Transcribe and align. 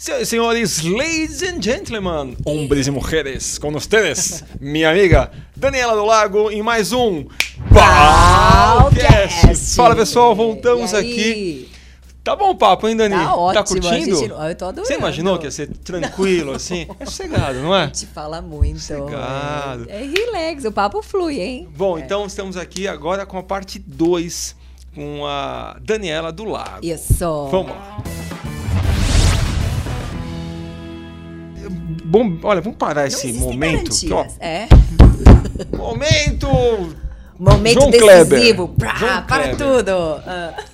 Senhoras 0.00 0.22
e 0.22 0.30
senhores, 0.30 0.82
ladies 0.82 1.42
and 1.42 1.60
gentlemen, 1.60 2.34
hombres 2.46 2.86
e 2.86 2.90
mulheres, 2.90 3.58
com 3.58 3.70
vocês, 3.70 4.42
minha 4.58 4.88
amiga 4.88 5.30
Daniela 5.54 5.94
do 5.94 6.06
Lago, 6.06 6.50
em 6.50 6.62
mais 6.62 6.90
um 6.90 7.26
Balcast. 7.70 9.76
Fala 9.76 9.94
pessoal, 9.94 10.34
voltamos 10.34 10.94
aqui. 10.94 11.70
Tá 12.24 12.34
bom 12.34 12.48
o 12.48 12.54
papo, 12.54 12.88
hein, 12.88 12.96
Dani? 12.96 13.14
Tá 13.14 13.36
ótimo. 13.36 13.52
Tá 13.52 13.62
curtindo? 13.62 14.16
Gente, 14.16 14.30
eu 14.30 14.56
tô 14.56 14.64
adorando. 14.64 14.86
Você 14.86 14.94
imaginou 14.94 15.38
que 15.38 15.44
ia 15.44 15.50
ser 15.50 15.68
tranquilo, 15.68 16.52
assim? 16.52 16.86
É 16.98 17.04
sossegado, 17.04 17.60
não 17.60 17.76
é? 17.76 17.88
Te 17.88 18.06
fala 18.06 18.40
muito. 18.40 18.80
Sossegado. 18.80 19.84
É, 19.86 20.02
é 20.02 20.06
relax, 20.06 20.64
o 20.64 20.72
papo 20.72 21.02
flui, 21.02 21.38
hein? 21.38 21.68
Bom, 21.76 21.98
é. 21.98 22.00
então 22.00 22.24
estamos 22.24 22.56
aqui 22.56 22.88
agora 22.88 23.26
com 23.26 23.36
a 23.36 23.42
parte 23.42 23.78
2 23.78 24.56
com 24.94 25.26
a 25.26 25.76
Daniela 25.82 26.32
do 26.32 26.46
Lago. 26.46 26.78
Isso. 26.82 27.48
Vamos 27.50 27.72
lá. 27.72 28.02
Bom, 32.10 32.38
olha, 32.42 32.60
vamos 32.60 32.76
parar 32.76 33.06
esse 33.06 33.32
momento. 33.34 33.90
que, 33.96 34.12
ó, 34.12 34.26
é. 34.40 34.66
momento! 35.76 36.48
Momento 37.38 37.74
João 37.78 37.90
decisivo. 37.90 38.68
Pra, 38.68 38.94
João 38.96 39.22
para 39.22 39.54
tudo. 39.54 39.92
Ah. 39.92 40.64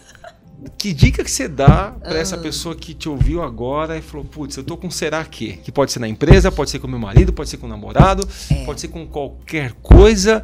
Que 0.78 0.94
dica 0.94 1.22
que 1.22 1.30
você 1.30 1.46
dá 1.46 1.94
pra 2.02 2.18
essa 2.18 2.38
pessoa 2.38 2.74
que 2.74 2.94
te 2.94 3.06
ouviu 3.08 3.42
agora 3.42 3.98
e 3.98 4.02
falou, 4.02 4.24
putz, 4.24 4.56
eu 4.56 4.64
tô 4.64 4.78
com 4.78 4.90
será 4.90 5.22
que? 5.24 5.58
Que 5.58 5.70
pode 5.70 5.92
ser 5.92 5.98
na 5.98 6.08
empresa, 6.08 6.50
pode 6.50 6.70
ser 6.70 6.78
com 6.78 6.88
meu 6.88 6.98
marido, 6.98 7.32
pode 7.34 7.50
ser 7.50 7.58
com 7.58 7.66
o 7.66 7.68
namorado, 7.68 8.26
É. 8.50 8.64
pode 8.64 8.80
ser 8.80 8.88
com 8.88 9.06
qualquer 9.06 9.72
coisa. 9.82 10.42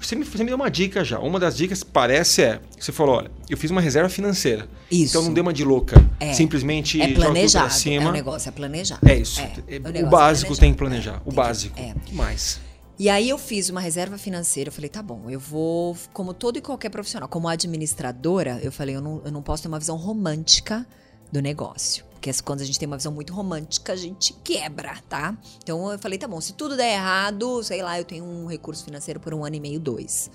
Você 0.00 0.14
me, 0.14 0.24
você 0.24 0.38
me 0.38 0.46
deu 0.46 0.56
uma 0.56 0.70
dica 0.70 1.02
já. 1.04 1.18
Uma 1.18 1.40
das 1.40 1.56
dicas 1.56 1.82
parece 1.82 2.42
é, 2.42 2.60
você 2.78 2.92
falou, 2.92 3.16
olha, 3.16 3.30
eu 3.48 3.56
fiz 3.56 3.70
uma 3.70 3.80
reserva 3.80 4.08
financeira. 4.08 4.68
Isso. 4.90 5.10
Então 5.16 5.22
não 5.22 5.32
dê 5.34 5.40
uma 5.40 5.52
de 5.52 5.64
louca. 5.64 5.96
É. 6.20 6.32
Simplesmente 6.34 7.00
É 7.00 7.14
planejado. 7.14 7.72
É 7.88 7.98
o 7.98 8.12
negócio, 8.12 8.48
é 8.48 8.52
planejado. 8.52 9.08
É 9.08 9.16
isso. 9.16 9.40
É, 9.40 9.52
É, 9.66 9.78
o 9.78 9.82
o, 9.82 9.96
é 9.96 10.02
básico 10.04 10.56
tem 10.56 10.72
que 10.72 10.78
planejar. 10.78 11.14
É, 11.14 11.20
o 11.24 11.30
que- 11.30 11.36
básico. 11.36 11.80
é. 11.80 11.92
O 11.92 12.00
que 12.00 12.14
mais? 12.14 12.60
E 12.98 13.08
aí 13.10 13.28
eu 13.28 13.36
fiz 13.36 13.68
uma 13.68 13.80
reserva 13.80 14.16
financeira. 14.16 14.68
Eu 14.68 14.72
falei, 14.72 14.88
tá 14.88 15.02
bom, 15.02 15.28
eu 15.28 15.38
vou, 15.40 15.96
como 16.14 16.32
todo 16.32 16.56
e 16.58 16.62
qualquer 16.62 16.88
profissional, 16.90 17.28
como 17.28 17.46
administradora, 17.48 18.58
eu 18.62 18.72
falei, 18.72 18.96
eu 18.96 19.00
não, 19.02 19.20
eu 19.24 19.30
não 19.32 19.42
posso 19.42 19.62
ter 19.62 19.68
uma 19.68 19.78
visão 19.78 19.96
romântica 19.96 20.86
do 21.30 21.40
negócio. 21.42 22.05
Porque 22.16 22.32
quando 22.42 22.60
a 22.62 22.64
gente 22.64 22.78
tem 22.78 22.86
uma 22.86 22.96
visão 22.96 23.12
muito 23.12 23.32
romântica, 23.32 23.92
a 23.92 23.96
gente 23.96 24.32
quebra, 24.42 24.96
tá? 25.08 25.36
Então 25.62 25.92
eu 25.92 25.98
falei, 25.98 26.18
tá 26.18 26.26
bom, 26.26 26.40
se 26.40 26.54
tudo 26.54 26.76
der 26.76 26.94
errado, 26.94 27.62
sei 27.62 27.82
lá, 27.82 27.98
eu 27.98 28.04
tenho 28.04 28.24
um 28.24 28.46
recurso 28.46 28.84
financeiro 28.84 29.20
por 29.20 29.32
um 29.32 29.44
ano 29.44 29.56
e 29.56 29.60
meio, 29.60 29.78
dois. 29.78 30.30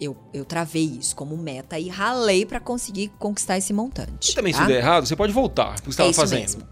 Eu, 0.00 0.16
eu 0.32 0.44
travei 0.44 0.84
isso 0.84 1.14
como 1.14 1.36
meta 1.36 1.78
e 1.78 1.88
ralei 1.88 2.46
pra 2.46 2.60
conseguir 2.60 3.08
conquistar 3.18 3.58
esse 3.58 3.72
montante. 3.72 4.30
E 4.30 4.34
também, 4.34 4.52
tá? 4.52 4.60
se 4.62 4.66
der 4.66 4.78
errado, 4.78 5.06
você 5.06 5.16
pode 5.16 5.32
voltar 5.32 5.74
pro 5.80 5.90
que 5.90 5.94
você 5.94 6.02
É 6.02 6.08
estava 6.08 6.10
isso 6.10 6.20
fazendo. 6.20 6.40
mesmo. 6.40 6.68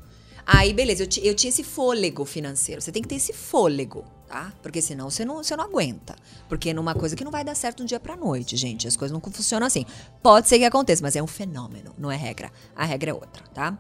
Aí, 0.46 0.72
beleza, 0.72 1.02
eu, 1.02 1.08
eu 1.24 1.34
tinha 1.34 1.48
esse 1.48 1.64
fôlego 1.64 2.24
financeiro. 2.24 2.80
Você 2.80 2.92
tem 2.92 3.02
que 3.02 3.08
ter 3.08 3.16
esse 3.16 3.32
fôlego, 3.32 4.04
tá? 4.26 4.52
Porque 4.62 4.82
senão 4.82 5.10
você 5.10 5.24
não, 5.24 5.36
você 5.36 5.56
não 5.56 5.64
aguenta. 5.64 6.16
Porque 6.48 6.72
numa 6.74 6.94
coisa 6.94 7.16
que 7.16 7.24
não 7.24 7.30
vai 7.30 7.44
dar 7.44 7.54
certo 7.54 7.82
de 7.82 7.90
dia 7.90 8.00
pra 8.00 8.16
noite, 8.16 8.56
gente. 8.56 8.86
As 8.86 8.96
coisas 8.96 9.12
não 9.12 9.20
funcionam 9.32 9.66
assim. 9.66 9.84
Pode 10.22 10.48
ser 10.48 10.58
que 10.58 10.64
aconteça, 10.64 11.02
mas 11.02 11.16
é 11.16 11.22
um 11.22 11.26
fenômeno, 11.26 11.94
não 11.98 12.10
é 12.10 12.16
regra. 12.16 12.52
A 12.74 12.84
regra 12.84 13.10
é 13.10 13.14
outra, 13.14 13.44
tá? 13.54 13.78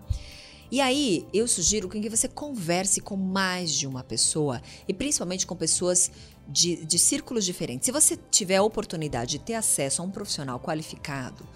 E 0.70 0.80
aí, 0.80 1.26
eu 1.32 1.46
sugiro 1.46 1.88
que 1.88 2.08
você 2.08 2.26
converse 2.26 3.00
com 3.00 3.16
mais 3.16 3.70
de 3.70 3.86
uma 3.86 4.02
pessoa 4.02 4.60
e 4.88 4.92
principalmente 4.92 5.46
com 5.46 5.54
pessoas 5.54 6.10
de, 6.48 6.84
de 6.84 6.98
círculos 6.98 7.44
diferentes. 7.44 7.86
Se 7.86 7.92
você 7.92 8.18
tiver 8.30 8.56
a 8.56 8.62
oportunidade 8.62 9.32
de 9.32 9.38
ter 9.38 9.54
acesso 9.54 10.02
a 10.02 10.04
um 10.04 10.10
profissional 10.10 10.58
qualificado, 10.58 11.46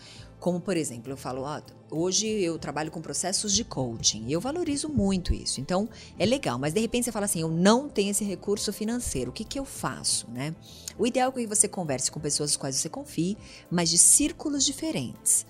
como 0.40 0.58
por 0.58 0.76
exemplo, 0.76 1.12
eu 1.12 1.16
falo, 1.18 1.42
ó, 1.42 1.60
hoje 1.90 2.26
eu 2.26 2.58
trabalho 2.58 2.90
com 2.90 3.00
processos 3.02 3.54
de 3.54 3.62
coaching 3.62 4.32
eu 4.32 4.40
valorizo 4.40 4.88
muito 4.88 5.34
isso. 5.34 5.60
Então, 5.60 5.88
é 6.18 6.24
legal, 6.24 6.58
mas 6.58 6.72
de 6.72 6.80
repente 6.80 7.04
você 7.04 7.12
fala 7.12 7.26
assim, 7.26 7.42
eu 7.42 7.50
não 7.50 7.88
tenho 7.88 8.10
esse 8.10 8.24
recurso 8.24 8.72
financeiro, 8.72 9.30
o 9.30 9.32
que, 9.32 9.44
que 9.44 9.58
eu 9.58 9.64
faço, 9.64 10.28
né? 10.30 10.54
O 10.98 11.06
ideal 11.06 11.30
é 11.30 11.40
que 11.40 11.46
você 11.46 11.68
converse 11.68 12.10
com 12.10 12.18
pessoas 12.18 12.50
das 12.50 12.56
quais 12.56 12.76
você 12.76 12.88
confie, 12.88 13.36
mas 13.70 13.90
de 13.90 13.98
círculos 13.98 14.64
diferentes. 14.64 15.46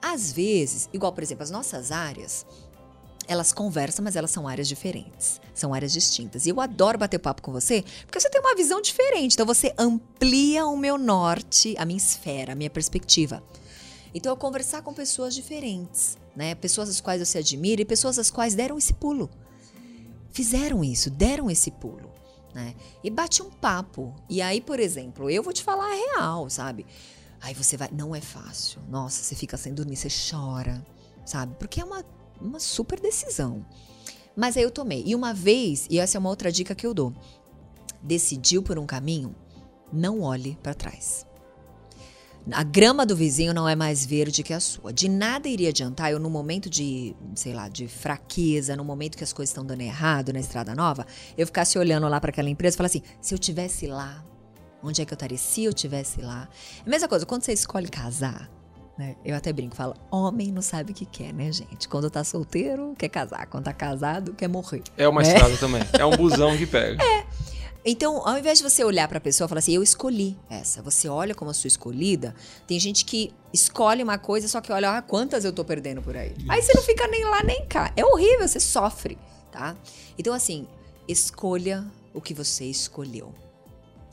Às 0.00 0.30
vezes, 0.30 0.88
igual 0.92 1.12
por 1.12 1.22
exemplo, 1.22 1.42
as 1.42 1.50
nossas 1.50 1.90
áreas, 1.90 2.46
elas 3.26 3.52
conversam, 3.52 4.04
mas 4.04 4.16
elas 4.16 4.30
são 4.30 4.48
áreas 4.48 4.68
diferentes, 4.68 5.40
são 5.52 5.74
áreas 5.74 5.92
distintas. 5.92 6.46
E 6.46 6.48
eu 6.48 6.60
adoro 6.60 6.96
bater 6.96 7.18
papo 7.18 7.42
com 7.42 7.52
você, 7.52 7.84
porque 8.06 8.18
você 8.18 8.30
tem 8.30 8.40
uma 8.40 8.54
visão 8.54 8.80
diferente. 8.80 9.34
Então 9.34 9.44
você 9.44 9.74
amplia 9.76 10.66
o 10.66 10.76
meu 10.76 10.96
norte, 10.96 11.74
a 11.76 11.84
minha 11.84 11.98
esfera, 11.98 12.52
a 12.52 12.56
minha 12.56 12.70
perspectiva. 12.70 13.42
Então 14.14 14.32
eu 14.32 14.36
conversar 14.36 14.82
com 14.82 14.92
pessoas 14.92 15.34
diferentes, 15.34 16.16
né? 16.34 16.54
Pessoas 16.54 16.88
as 16.88 17.00
quais 17.00 17.26
você 17.26 17.38
admira 17.38 17.82
e 17.82 17.84
pessoas 17.84 18.18
as 18.18 18.30
quais 18.30 18.54
deram 18.54 18.78
esse 18.78 18.94
pulo. 18.94 19.30
Fizeram 20.30 20.84
isso, 20.84 21.10
deram 21.10 21.50
esse 21.50 21.70
pulo, 21.70 22.12
né? 22.54 22.74
E 23.02 23.10
bate 23.10 23.42
um 23.42 23.50
papo. 23.50 24.14
E 24.28 24.40
aí, 24.40 24.60
por 24.60 24.80
exemplo, 24.80 25.30
eu 25.30 25.42
vou 25.42 25.52
te 25.52 25.62
falar 25.62 25.90
a 25.90 25.94
real, 25.94 26.48
sabe? 26.48 26.86
Aí 27.40 27.54
você 27.54 27.76
vai, 27.76 27.88
não 27.92 28.14
é 28.14 28.20
fácil. 28.20 28.80
Nossa, 28.88 29.22
você 29.22 29.34
fica 29.34 29.56
sem 29.56 29.74
dormir, 29.74 29.96
você 29.96 30.08
chora, 30.08 30.84
sabe? 31.24 31.54
Porque 31.58 31.80
é 31.80 31.84
uma 31.84 32.04
uma 32.40 32.60
super 32.60 33.00
decisão. 33.00 33.64
Mas 34.36 34.56
aí 34.56 34.62
eu 34.62 34.70
tomei. 34.70 35.02
E 35.04 35.14
uma 35.14 35.34
vez, 35.34 35.86
e 35.90 35.98
essa 35.98 36.16
é 36.16 36.20
uma 36.20 36.30
outra 36.30 36.50
dica 36.50 36.74
que 36.74 36.86
eu 36.86 36.94
dou: 36.94 37.12
decidiu 38.02 38.62
por 38.62 38.78
um 38.78 38.86
caminho, 38.86 39.34
não 39.92 40.20
olhe 40.20 40.56
para 40.62 40.74
trás. 40.74 41.26
A 42.52 42.62
grama 42.62 43.04
do 43.04 43.14
vizinho 43.14 43.52
não 43.52 43.68
é 43.68 43.76
mais 43.76 44.04
verde 44.04 44.42
que 44.42 44.52
a 44.52 44.60
sua. 44.60 44.92
De 44.92 45.08
nada 45.08 45.48
iria 45.48 45.68
adiantar 45.68 46.10
eu, 46.12 46.18
no 46.18 46.30
momento 46.30 46.70
de, 46.70 47.14
sei 47.34 47.52
lá, 47.52 47.68
de 47.68 47.86
fraqueza, 47.88 48.76
no 48.76 48.84
momento 48.84 49.16
que 49.16 49.24
as 49.24 49.32
coisas 49.32 49.50
estão 49.50 49.64
dando 49.64 49.80
errado 49.80 50.32
na 50.32 50.40
estrada 50.40 50.74
nova, 50.74 51.06
eu 51.36 51.46
ficasse 51.46 51.78
olhando 51.78 52.08
lá 52.08 52.20
para 52.20 52.30
aquela 52.30 52.48
empresa 52.48 52.74
e 52.74 52.78
falar 52.78 52.86
assim: 52.86 53.02
se 53.20 53.34
eu 53.34 53.38
tivesse 53.38 53.86
lá, 53.86 54.24
onde 54.82 55.02
é 55.02 55.04
que 55.04 55.12
eu 55.12 55.16
estaria? 55.16 55.38
Se 55.38 55.64
eu 55.64 55.72
tivesse 55.72 56.20
lá. 56.20 56.48
É 56.78 56.86
a 56.86 56.90
mesma 56.90 57.08
coisa, 57.08 57.26
quando 57.26 57.42
você 57.42 57.52
escolhe 57.52 57.88
casar, 57.88 58.50
né? 58.98 59.14
Eu 59.24 59.36
até 59.36 59.52
brinco, 59.52 59.76
falo, 59.76 59.94
homem 60.10 60.50
não 60.50 60.62
sabe 60.62 60.92
o 60.92 60.94
que 60.94 61.06
quer, 61.06 61.32
né, 61.32 61.52
gente? 61.52 61.88
Quando 61.88 62.10
tá 62.10 62.24
solteiro, 62.24 62.94
quer 62.98 63.08
casar. 63.08 63.46
Quando 63.46 63.64
tá 63.64 63.72
casado, 63.72 64.32
quer 64.32 64.48
morrer. 64.48 64.82
É 64.96 65.06
uma 65.06 65.22
né? 65.22 65.28
estrada 65.28 65.56
também. 65.56 65.82
É 65.92 66.04
um 66.04 66.16
busão 66.16 66.56
que 66.56 66.66
pega. 66.66 66.98
Então, 67.84 68.26
ao 68.26 68.36
invés 68.36 68.58
de 68.58 68.64
você 68.64 68.84
olhar 68.84 69.08
pra 69.08 69.20
pessoa 69.20 69.46
e 69.46 69.48
falar 69.48 69.60
assim, 69.60 69.74
eu 69.74 69.82
escolhi 69.82 70.36
essa, 70.50 70.82
você 70.82 71.08
olha 71.08 71.34
como 71.34 71.50
a 71.50 71.54
sua 71.54 71.68
escolhida, 71.68 72.34
tem 72.66 72.78
gente 72.78 73.04
que 73.04 73.32
escolhe 73.52 74.02
uma 74.02 74.18
coisa, 74.18 74.48
só 74.48 74.60
que 74.60 74.72
olha, 74.72 74.98
ah, 74.98 75.02
quantas 75.02 75.44
eu 75.44 75.52
tô 75.52 75.64
perdendo 75.64 76.02
por 76.02 76.16
aí. 76.16 76.34
Aí 76.48 76.60
você 76.60 76.72
não 76.74 76.82
fica 76.82 77.06
nem 77.06 77.24
lá 77.24 77.42
nem 77.42 77.64
cá. 77.66 77.92
É 77.96 78.04
horrível, 78.04 78.46
você 78.46 78.60
sofre, 78.60 79.16
tá? 79.50 79.76
Então, 80.18 80.34
assim, 80.34 80.66
escolha 81.06 81.86
o 82.12 82.20
que 82.20 82.34
você 82.34 82.64
escolheu. 82.64 83.32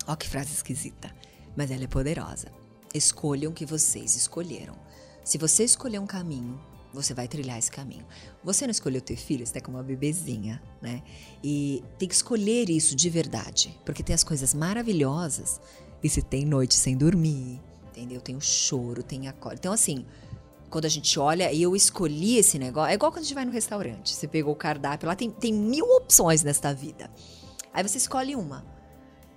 Ó, 0.07 0.15
que 0.15 0.29
frase 0.29 0.53
esquisita, 0.53 1.13
mas 1.55 1.71
ela 1.71 1.83
é 1.83 1.87
poderosa. 1.87 2.47
Escolham 2.93 3.51
o 3.51 3.53
que 3.53 3.65
vocês 3.65 4.15
escolheram. 4.15 4.75
Se 5.23 5.37
você 5.37 5.63
escolher 5.63 5.99
um 5.99 6.05
caminho, 6.05 6.61
você 6.95 7.13
vai 7.13 7.27
trilhar 7.27 7.59
esse 7.59 7.69
caminho. 7.69 8.05
Você 8.43 8.65
não 8.65 8.71
escolheu 8.71 9.01
ter 9.01 9.15
filho, 9.15 9.45
você 9.45 9.53
tá 9.53 9.61
com 9.61 9.71
uma 9.71 9.83
bebezinha, 9.83 10.61
né? 10.81 11.03
E 11.43 11.83
tem 11.99 12.07
que 12.07 12.15
escolher 12.15 12.69
isso 12.69 12.95
de 12.95 13.09
verdade. 13.09 13.79
Porque 13.85 14.01
tem 14.01 14.13
as 14.13 14.23
coisas 14.23 14.53
maravilhosas 14.53 15.61
e 16.01 16.09
se 16.09 16.21
tem 16.21 16.45
noite 16.45 16.75
sem 16.75 16.97
dormir, 16.97 17.61
entendeu? 17.89 18.21
Tem 18.21 18.35
o 18.35 18.41
choro, 18.41 19.03
tem 19.03 19.27
a 19.27 19.33
cor. 19.33 19.53
Então, 19.53 19.73
assim, 19.73 20.05
quando 20.69 20.85
a 20.85 20.89
gente 20.89 21.19
olha 21.19 21.51
e 21.51 21.61
eu 21.61 21.75
escolhi 21.75 22.37
esse 22.37 22.57
negócio, 22.57 22.91
é 22.91 22.95
igual 22.95 23.11
quando 23.11 23.19
a 23.19 23.23
gente 23.23 23.35
vai 23.35 23.45
no 23.45 23.51
restaurante. 23.51 24.13
Você 24.13 24.27
pegou 24.27 24.53
o 24.53 24.57
cardápio, 24.57 25.07
lá 25.07 25.15
tem, 25.15 25.29
tem 25.29 25.53
mil 25.53 25.85
opções 25.85 26.43
nesta 26.43 26.73
vida. 26.73 27.09
Aí 27.73 27.83
você 27.83 27.97
escolhe 27.97 28.35
uma. 28.35 28.65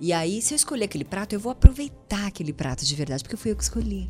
E 0.00 0.12
aí, 0.12 0.40
se 0.40 0.54
eu 0.54 0.56
escolher 0.56 0.84
aquele 0.84 1.04
prato, 1.04 1.32
eu 1.32 1.40
vou 1.40 1.50
aproveitar 1.50 2.26
aquele 2.26 2.52
prato 2.52 2.84
de 2.84 2.94
verdade, 2.94 3.22
porque 3.24 3.36
foi 3.36 3.50
eu 3.50 3.56
que 3.56 3.64
escolhi. 3.64 4.08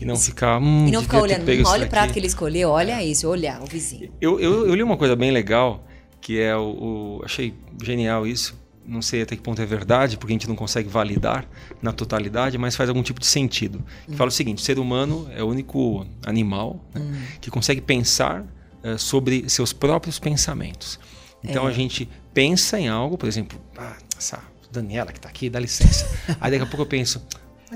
E 0.00 0.04
não 0.04 0.16
ficar. 0.16 0.58
Hum, 0.60 0.86
E 0.86 0.90
não 0.90 1.02
ficar 1.02 1.20
olhando, 1.22 1.48
"Hum, 1.50 1.62
olha 1.66 1.86
o 1.86 1.88
prato 1.88 2.02
daqui." 2.02 2.12
que 2.14 2.18
ele 2.20 2.26
escolheu, 2.26 2.70
olha 2.70 3.02
isso, 3.04 3.28
olhar 3.28 3.62
o 3.62 3.66
vizinho. 3.66 4.10
Eu, 4.20 4.38
eu, 4.40 4.66
eu 4.66 4.74
li 4.74 4.82
uma 4.82 4.96
coisa 4.96 5.16
bem 5.16 5.30
legal, 5.30 5.84
que 6.20 6.38
é 6.40 6.54
o, 6.56 7.18
o- 7.18 7.22
Achei 7.24 7.54
genial 7.82 8.26
isso. 8.26 8.54
Não 8.88 9.02
sei 9.02 9.22
até 9.22 9.34
que 9.34 9.42
ponto 9.42 9.60
é 9.60 9.66
verdade, 9.66 10.16
porque 10.16 10.32
a 10.32 10.34
gente 10.34 10.48
não 10.48 10.54
consegue 10.54 10.88
validar 10.88 11.44
na 11.82 11.92
totalidade, 11.92 12.56
mas 12.56 12.76
faz 12.76 12.88
algum 12.88 13.02
tipo 13.02 13.18
de 13.18 13.26
sentido. 13.26 13.82
Que 14.06 14.12
Hum. 14.12 14.16
fala 14.16 14.28
o 14.28 14.32
seguinte: 14.32 14.58
o 14.58 14.64
ser 14.64 14.78
humano 14.78 15.28
é 15.34 15.42
o 15.42 15.46
único 15.48 16.06
animal 16.24 16.78
né, 16.94 17.00
Hum. 17.00 17.14
que 17.40 17.50
consegue 17.50 17.80
pensar 17.80 18.44
eh, 18.84 18.96
sobre 18.98 19.48
seus 19.48 19.72
próprios 19.72 20.18
pensamentos. 20.20 21.00
Então 21.42 21.66
É. 21.66 21.70
a 21.70 21.72
gente 21.74 22.08
pensa 22.32 22.78
em 22.78 22.88
algo, 22.88 23.16
por 23.18 23.28
exemplo, 23.28 23.58
ah, 23.76 23.96
essa 24.16 24.38
Daniela 24.70 25.10
que 25.12 25.18
tá 25.20 25.28
aqui, 25.28 25.48
dá 25.50 25.58
licença. 25.58 26.06
Aí 26.40 26.50
daqui 26.52 26.62
a 26.62 26.66
pouco 26.66 26.82
eu 26.82 26.86
penso. 26.86 27.20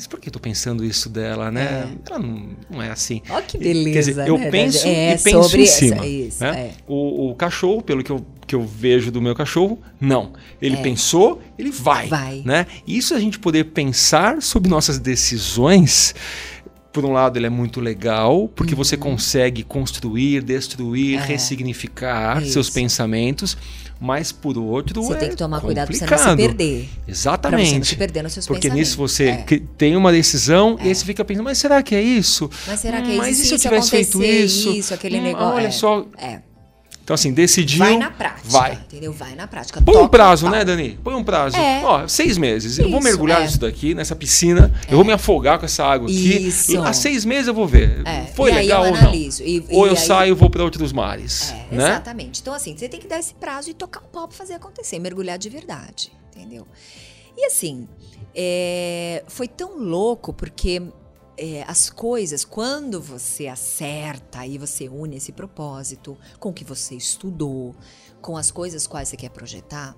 Mas 0.00 0.06
por 0.06 0.19
que 0.19 0.31
eu 0.31 0.32
tô 0.32 0.41
pensando 0.41 0.82
isso 0.82 1.11
dela, 1.11 1.50
né? 1.50 1.91
Ela 2.08 2.19
não, 2.19 2.49
não 2.70 2.82
é 2.82 2.91
assim. 2.91 3.20
Ó 3.29 3.38
que 3.43 3.58
Quer 3.58 3.64
beleza, 3.64 4.11
dizer, 4.12 4.26
eu 4.29 4.38
né? 4.38 4.50
penso 4.50 4.87
É, 4.87 5.12
e 5.14 5.19
penso 5.19 5.43
sobre 5.43 5.62
em 5.62 5.67
cima. 5.67 6.06
isso, 6.06 6.43
né? 6.43 6.58
é. 6.58 6.70
o, 6.88 7.29
o 7.29 7.35
cachorro, 7.35 7.82
pelo 7.82 8.02
que 8.02 8.11
eu, 8.11 8.25
que 8.47 8.55
eu 8.55 8.62
vejo 8.67 9.11
do 9.12 9.20
meu 9.20 9.35
cachorro, 9.35 9.79
não. 10.00 10.32
Ele 10.58 10.76
É. 10.76 10.81
pensou, 10.82 11.43
ele 11.58 11.70
vai. 11.70 12.06
Vai. 12.08 12.43
Né? 12.47 12.67
Isso 12.87 13.14
a 13.14 13.20
gente 13.20 13.38
poder 13.38 13.64
pensar 13.64 14.41
sobre 14.41 14.70
nossas 14.70 14.99
decisões 14.99 16.14
por 16.92 17.04
um 17.04 17.12
lado, 17.12 17.38
ele 17.38 17.46
é 17.46 17.50
muito 17.50 17.81
legal, 17.81 18.48
porque 18.54 18.75
você 18.75 18.96
consegue 18.96 19.62
construir, 19.62 20.42
destruir, 20.42 21.16
Uhum. 21.19 21.22
É. 21.25 21.26
ressignificar 21.26 22.42
Isso. 22.42 22.52
seus 22.54 22.70
pensamentos, 22.70 23.56
mas 24.00 24.32
por 24.32 24.56
outro 24.58 25.02
Você 25.02 25.12
é 25.12 25.16
tem 25.16 25.28
que 25.31 25.37
tomar 25.37 25.60
cuidado 25.60 25.87
pra 25.87 25.94
você 25.96 26.04
não 26.04 26.08
complicado. 26.10 26.31
se 26.40 26.46
perder. 26.48 26.88
Pra 27.04 27.12
Exatamente. 27.12 27.69
você 27.70 27.76
não 27.78 27.84
se 27.84 27.96
perder 27.96 28.22
nos 28.22 28.32
seus 28.32 28.46
Porque 28.46 28.70
nisso 28.70 28.96
você 28.96 29.25
É. 29.28 29.44
tem 29.78 29.94
uma 29.96 30.10
decisão 30.10 30.76
e 30.82 30.88
aí 30.88 30.94
você 30.94 31.04
fica 31.04 31.25
pensando, 31.25 31.44
mas 31.44 31.58
será 31.58 31.82
que 31.82 31.94
é 31.94 32.02
isso? 32.02 32.50
Mas 32.66 32.81
será 32.81 33.00
que 33.02 33.08
é 33.08 33.10
Hum, 33.10 33.12
isso? 33.12 33.19
Mas 33.19 33.37
Se 33.37 33.42
e 33.42 33.46
se 33.46 33.52
eu 33.52 33.56
isso 33.56 33.69
tivesse 33.69 33.90
feito 33.90 34.22
isso? 34.25 34.70
isso, 34.72 34.94
aquele 34.94 35.19
Hum, 35.19 35.22
negócio, 35.22 35.54
Olha 35.56 35.66
é. 35.66 35.70
só. 35.70 36.06
É. 36.19 36.40
Então, 37.10 37.16
assim, 37.16 37.32
decidiu. 37.32 37.80
Vai 37.80 37.96
na 37.96 38.08
prática. 38.08 38.40
Vai. 38.48 38.72
Entendeu? 38.74 39.12
Vai 39.12 39.34
na 39.34 39.48
prática. 39.48 39.82
Põe 39.82 39.96
um 39.96 40.06
prazo, 40.06 40.48
né, 40.48 40.64
Dani? 40.64 40.96
Põe 41.02 41.16
um 41.16 41.24
prazo. 41.24 41.56
É. 41.56 41.82
Ó, 41.84 42.06
seis 42.06 42.38
meses. 42.38 42.78
eu 42.78 42.88
vou 42.88 43.00
Isso, 43.00 43.08
mergulhar 43.08 43.40
é. 43.40 43.44
nisso 43.46 43.58
daqui, 43.58 43.96
nessa 43.96 44.14
piscina. 44.14 44.72
Eu 44.88 44.94
vou 44.94 45.04
me 45.04 45.12
afogar 45.12 45.58
com 45.58 45.64
essa 45.64 45.84
água 45.84 46.06
aqui. 46.08 46.46
Isso. 46.46 46.80
Há 46.80 46.92
seis 46.92 47.24
meses 47.24 47.48
eu 47.48 47.54
vou 47.54 47.66
ver. 47.66 48.06
É, 48.06 48.26
Foi 48.26 48.52
e 48.52 48.54
legal 48.54 48.84
ou 48.86 48.92
não? 48.96 49.12
e- 49.12 49.28
ou 49.72 49.86
e 49.86 49.88
eu 49.88 49.96
aí- 49.96 49.96
saio 49.96 50.30
e 50.30 50.34
vou 50.36 50.48
para 50.48 50.62
outros 50.62 50.92
mares. 50.92 51.50
É, 51.50 51.74
né? 51.74 51.88
Exatamente. 51.88 52.40
Então, 52.42 52.54
assim, 52.54 52.76
você 52.76 52.88
tem 52.88 53.00
que 53.00 53.08
dar 53.08 53.18
esse 53.18 53.34
prazo 53.34 53.70
e 53.70 53.74
tocar 53.74 54.02
o 54.02 54.04
pau 54.08 54.28
pra 54.28 54.36
fazer 54.38 54.54
acontecer, 54.54 55.00
mergulhar 55.00 55.36
de 55.36 55.48
verdade, 55.48 56.12
entendeu? 56.32 56.64
E 57.36 57.44
assim, 57.46 57.88
é, 58.32 59.24
foi 59.26 59.48
tão 59.48 59.76
louco 59.76 60.32
porque 60.32 60.80
é, 61.40 61.64
as 61.66 61.88
coisas, 61.88 62.44
quando 62.44 63.00
você 63.00 63.46
acerta 63.46 64.46
e 64.46 64.58
você 64.58 64.90
une 64.90 65.16
esse 65.16 65.32
propósito 65.32 66.19
com 66.38 66.50
o 66.50 66.52
que 66.52 66.62
você 66.62 66.94
estudou, 66.94 67.75
com 68.20 68.37
as 68.37 68.50
coisas 68.50 68.87
quais 68.87 69.08
você 69.08 69.16
quer 69.16 69.31
projetar, 69.31 69.96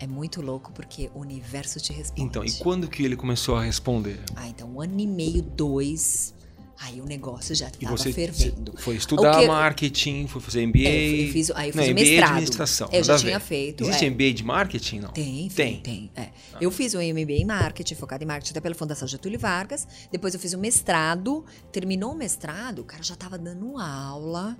é 0.00 0.06
muito 0.06 0.42
louco 0.42 0.72
porque 0.72 1.12
o 1.14 1.20
universo 1.20 1.78
te 1.78 1.92
responde. 1.92 2.22
Então, 2.22 2.44
e 2.44 2.50
quando 2.54 2.88
que 2.88 3.04
ele 3.04 3.14
começou 3.14 3.54
a 3.54 3.62
responder? 3.62 4.20
Ah, 4.34 4.48
então 4.48 4.68
um 4.68 4.80
ano 4.80 4.98
e 4.98 5.06
meio, 5.06 5.42
dois, 5.42 6.34
aí 6.80 7.00
o 7.00 7.04
negócio 7.04 7.54
já 7.54 7.68
E 7.68 7.84
tava 7.84 7.96
você 7.96 8.12
fervendo. 8.12 8.74
foi 8.76 8.96
estudar 8.96 9.40
que- 9.40 9.46
marketing, 9.46 10.26
foi 10.26 10.40
fazer 10.40 10.62
MBA. 10.66 10.88
É, 10.88 11.28
eu 11.28 11.32
fiz, 11.32 11.50
aí 11.52 11.70
eu 11.70 11.76
Não, 11.76 11.82
fiz 11.82 11.92
MBA 11.92 12.00
é 12.00 12.04
mestrado. 12.10 12.30
administração. 12.32 12.88
Eu 12.92 13.04
já 13.04 13.18
tinha 13.18 13.40
feito. 13.40 13.84
Existe 13.84 14.04
é. 14.04 14.10
MBA 14.10 14.32
de 14.34 14.44
marketing? 14.44 15.00
Não. 15.00 15.10
Tem, 15.10 15.48
Tem. 15.48 15.80
tem, 15.80 15.80
tem. 15.80 16.10
É. 16.16 16.28
Eu 16.60 16.70
fiz 16.70 16.94
o 16.94 16.98
MBA 16.98 17.32
em 17.40 17.44
marketing, 17.44 17.94
focado 17.94 18.22
em 18.24 18.26
marketing 18.26 18.50
até 18.52 18.60
pela 18.60 18.74
Fundação 18.74 19.06
Getúlio 19.08 19.38
Vargas. 19.38 19.86
Depois 20.10 20.34
eu 20.34 20.40
fiz 20.40 20.52
o 20.52 20.58
mestrado. 20.58 21.44
Terminou 21.72 22.12
o 22.12 22.14
mestrado, 22.16 22.80
o 22.80 22.84
cara 22.84 23.02
já 23.02 23.14
estava 23.14 23.38
dando 23.38 23.78
aula. 23.78 24.56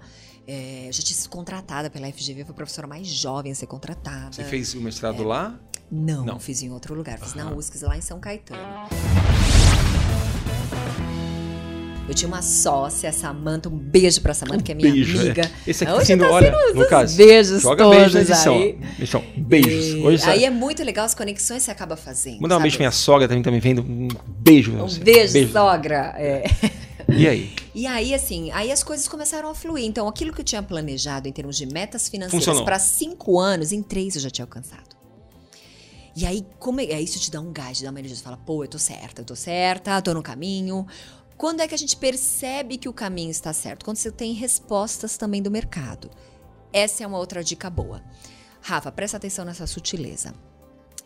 É, 0.47 0.89
já 0.93 1.03
tinha 1.03 1.17
sido 1.17 1.31
contratada 1.31 1.89
pela 1.89 2.07
FGV, 2.13 2.45
foi 2.45 2.53
a 2.53 2.55
professora 2.55 2.87
mais 2.87 3.07
jovem 3.07 3.51
a 3.51 3.55
ser 3.55 3.67
contratada. 3.67 4.31
Você 4.33 4.45
fez 4.45 4.75
o 4.75 4.81
mestrado 4.81 5.23
É. 5.23 5.27
lá? 5.27 5.59
Não, 5.91 6.25
Não. 6.25 6.39
fiz 6.41 6.63
em 6.63 6.71
outro 6.71 6.95
lugar. 6.95 7.19
Fiz 7.19 7.35
na 7.35 7.45
Aham. 7.45 7.57
USCS, 7.57 7.83
lá 7.83 7.97
em 7.97 8.01
São 8.03 8.19
Caetano. 8.21 8.61
Eu 12.07 12.13
tinha 12.15 12.29
uma 12.29 12.43
sócia, 12.43 13.11
Samanta. 13.13 13.69
Um 13.71 13.77
beijo 13.79 14.21
pra 14.21 14.35
Samanta, 14.35 14.63
que 14.63 14.71
é 14.73 14.75
minha 14.75 14.93
Beijo. 14.93 15.19
amiga. 15.19 15.43
é. 15.67 15.71
Esse 15.71 15.85
aqui 15.85 15.93
Hoje 15.95 16.01
tá 16.01 16.07
sendo, 16.07 16.25
tá 16.25 16.31
olha, 16.31 16.47
sendo 16.53 16.71
os 16.71 16.75
Lucas, 16.77 17.15
beijos 17.17 17.63
joga 17.63 17.89
beijo 17.89 18.05
na 18.05 18.11
todos 18.11 18.31
edição. 18.31 18.55
aí. 18.57 18.79
Edição, 18.99 19.25
beijos. 19.39 19.85
E 19.95 20.03
Hoje 20.03 20.25
aí 20.29 20.45
é 20.45 20.51
muito 20.51 20.83
legal 20.85 21.07
as 21.07 21.15
conexões 21.15 21.61
que 21.61 21.65
você 21.65 21.71
acaba 21.71 21.97
fazendo. 21.97 22.43
Mandar 22.43 22.59
um 22.59 22.61
beijo 22.61 22.75
sabe? 22.75 22.79
pra 22.79 22.85
minha 22.85 22.93
sogra 22.93 23.27
também, 23.29 23.43
tá 23.43 23.51
me 23.51 23.59
vendo. 23.61 23.81
Um 23.81 24.09
beijo 24.27 24.73
pra 24.73 24.85
Um 24.85 24.89
você. 24.89 25.01
beijo, 25.01 25.51
sogra. 25.51 26.15
É. 26.19 26.45
E 27.09 27.27
aí? 27.29 27.51
E 27.75 27.89
aí, 27.89 28.15
assim, 28.15 28.53
aí 28.53 28.71
as 28.71 28.85
coisas 28.85 29.09
começaram 29.09 29.51
a 29.51 29.55
fluir. 29.55 29.85
Então, 29.85 30.07
aquilo 30.07 30.33
que 30.33 30.41
eu 30.41 30.45
tinha 30.45 30.63
planejado 30.63 31.27
em 31.27 31.33
termos 31.33 31.57
de 31.57 31.67
metas 31.67 32.09
financeiras 32.09 32.61
para 32.61 32.79
cinco 32.79 33.41
anos, 33.41 33.73
em 33.73 33.83
três 33.83 34.15
eu 34.15 34.21
já 34.21 34.31
tinha 34.31 34.45
alcançado. 34.45 34.95
E 36.17 36.25
aí, 36.25 36.47
como 36.61 36.81
é, 36.81 36.85
aí 36.85 37.03
isso 37.03 37.19
te 37.19 37.33
dá 37.33 37.41
um 37.41 37.53
gás, 37.53 37.79
te 37.79 37.83
dá 37.85 37.91
uma 37.91 37.99
energia. 37.99 38.17
Você 38.17 38.23
fala, 38.23 38.37
pô, 38.37 38.63
eu 38.63 38.69
tô 38.69 38.79
certa, 38.79 39.23
eu 39.23 39.25
tô 39.25 39.35
certa, 39.35 40.01
tô 40.01 40.15
no 40.15 40.23
caminho. 40.23 40.87
Quando 41.37 41.61
é 41.61 41.69
que 41.69 41.75
a 41.75 41.79
gente 41.79 41.97
percebe 41.97 42.79
que 42.79 42.89
o 42.89 42.93
caminho 42.93 43.31
está 43.31 43.53
certo? 43.53 43.85
Quando 43.85 43.97
você 43.97 44.11
tem 44.11 44.33
respostas 44.33 45.17
também 45.17 45.43
do 45.43 45.51
mercado. 45.51 46.11
Essa 46.73 47.05
é 47.05 47.07
uma 47.07 47.19
outra 47.19 47.43
dica 47.43 47.69
boa. 47.69 48.03
Rafa, 48.61 48.91
presta 48.91 49.17
atenção 49.17 49.45
nessa 49.45 49.67
sutileza. 49.67 50.35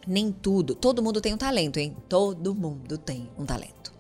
Nem 0.07 0.31
tudo, 0.31 0.75
todo 0.75 1.03
mundo 1.03 1.21
tem 1.21 1.35
um 1.35 1.39
talento, 1.39 1.79
hein? 1.79 1.97
Todo 2.09 2.55
mundo 2.55 2.97
tem 2.97 3.31
um 3.39 3.45
talento. 3.45 3.93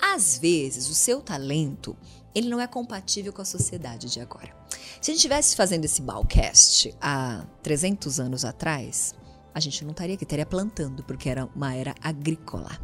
Às 0.00 0.36
vezes, 0.38 0.88
o 0.88 0.94
seu 0.94 1.20
talento, 1.20 1.96
ele 2.34 2.48
não 2.48 2.60
é 2.60 2.66
compatível 2.66 3.32
com 3.32 3.40
a 3.40 3.44
sociedade 3.44 4.10
de 4.10 4.20
agora. 4.20 4.54
Se 5.00 5.10
a 5.10 5.14
gente 5.14 5.16
estivesse 5.16 5.56
fazendo 5.56 5.84
esse 5.84 6.02
Balcast 6.02 6.94
há 7.00 7.46
300 7.62 8.20
anos 8.20 8.44
atrás, 8.44 9.14
a 9.54 9.60
gente 9.60 9.84
não 9.84 9.92
estaria 9.92 10.14
aqui, 10.14 10.24
estaria 10.24 10.44
plantando, 10.44 11.04
porque 11.04 11.28
era 11.28 11.46
uma 11.54 11.74
era 11.74 11.94
agrícola, 12.02 12.78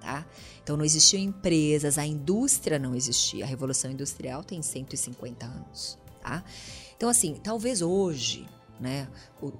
tá? 0.00 0.26
Então 0.62 0.76
não 0.76 0.84
existiam 0.84 1.20
empresas, 1.20 1.98
a 1.98 2.06
indústria 2.06 2.78
não 2.78 2.94
existia. 2.94 3.44
A 3.44 3.48
Revolução 3.48 3.90
Industrial 3.90 4.42
tem 4.42 4.62
150 4.62 5.46
anos, 5.46 5.98
tá? 6.20 6.42
Então 6.96 7.08
assim, 7.08 7.34
talvez 7.34 7.82
hoje, 7.82 8.48
né, 8.80 9.08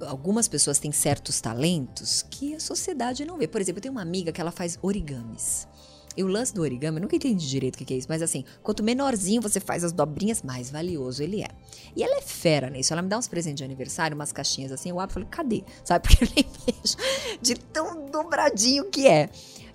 algumas 0.07 0.49
pessoas 0.49 0.79
têm 0.79 0.93
certos 0.93 1.41
talentos 1.41 2.23
que 2.31 2.55
a 2.55 2.61
sociedade 2.61 3.25
não 3.25 3.39
vê. 3.39 3.47
Por 3.47 3.61
exemplo, 3.61 3.79
eu 3.79 3.83
tenho 3.83 3.93
uma 3.93 4.03
amiga 4.03 4.33
que 4.33 4.41
ela 4.41 4.51
faz 4.51 4.79
origamis. 4.83 5.69
E 6.17 6.25
o 6.25 6.27
lance 6.27 6.53
do 6.53 6.61
origami, 6.63 6.99
eu 6.99 7.03
nunca 7.03 7.15
entendi 7.15 7.49
direito 7.49 7.77
o 7.77 7.79
que 7.79 7.85
que 7.85 7.95
é 7.95 7.97
isso, 7.97 8.09
mas 8.09 8.21
assim, 8.21 8.45
quanto 8.63 8.83
menorzinho 8.83 9.41
você 9.41 9.61
faz 9.61 9.85
as 9.85 9.93
dobrinhas, 9.93 10.43
mais 10.43 10.71
valioso 10.71 11.23
ele 11.23 11.43
é. 11.43 11.49
E 11.95 12.03
ela 12.03 12.17
é 12.17 12.23
fera 12.23 12.69
nisso. 12.69 12.93
Ela 12.93 13.03
me 13.03 13.09
dá 13.09 13.17
uns 13.17 13.29
presentes 13.29 13.59
de 13.59 13.65
aniversário, 13.65 14.15
umas 14.15 14.33
caixinhas 14.33 14.73
assim, 14.73 14.91
eu 14.91 14.99
abro 14.99 15.13
e 15.13 15.15
falo, 15.15 15.27
cadê? 15.27 15.63
Sabe? 15.85 16.09
Porque 16.09 16.25
eu 16.25 16.29
nem 16.35 16.45
vejo 16.67 16.97
de 17.41 17.55
tão 17.55 18.07
dobradinho 18.07 18.91
que 18.91 19.07
é. 19.07 19.31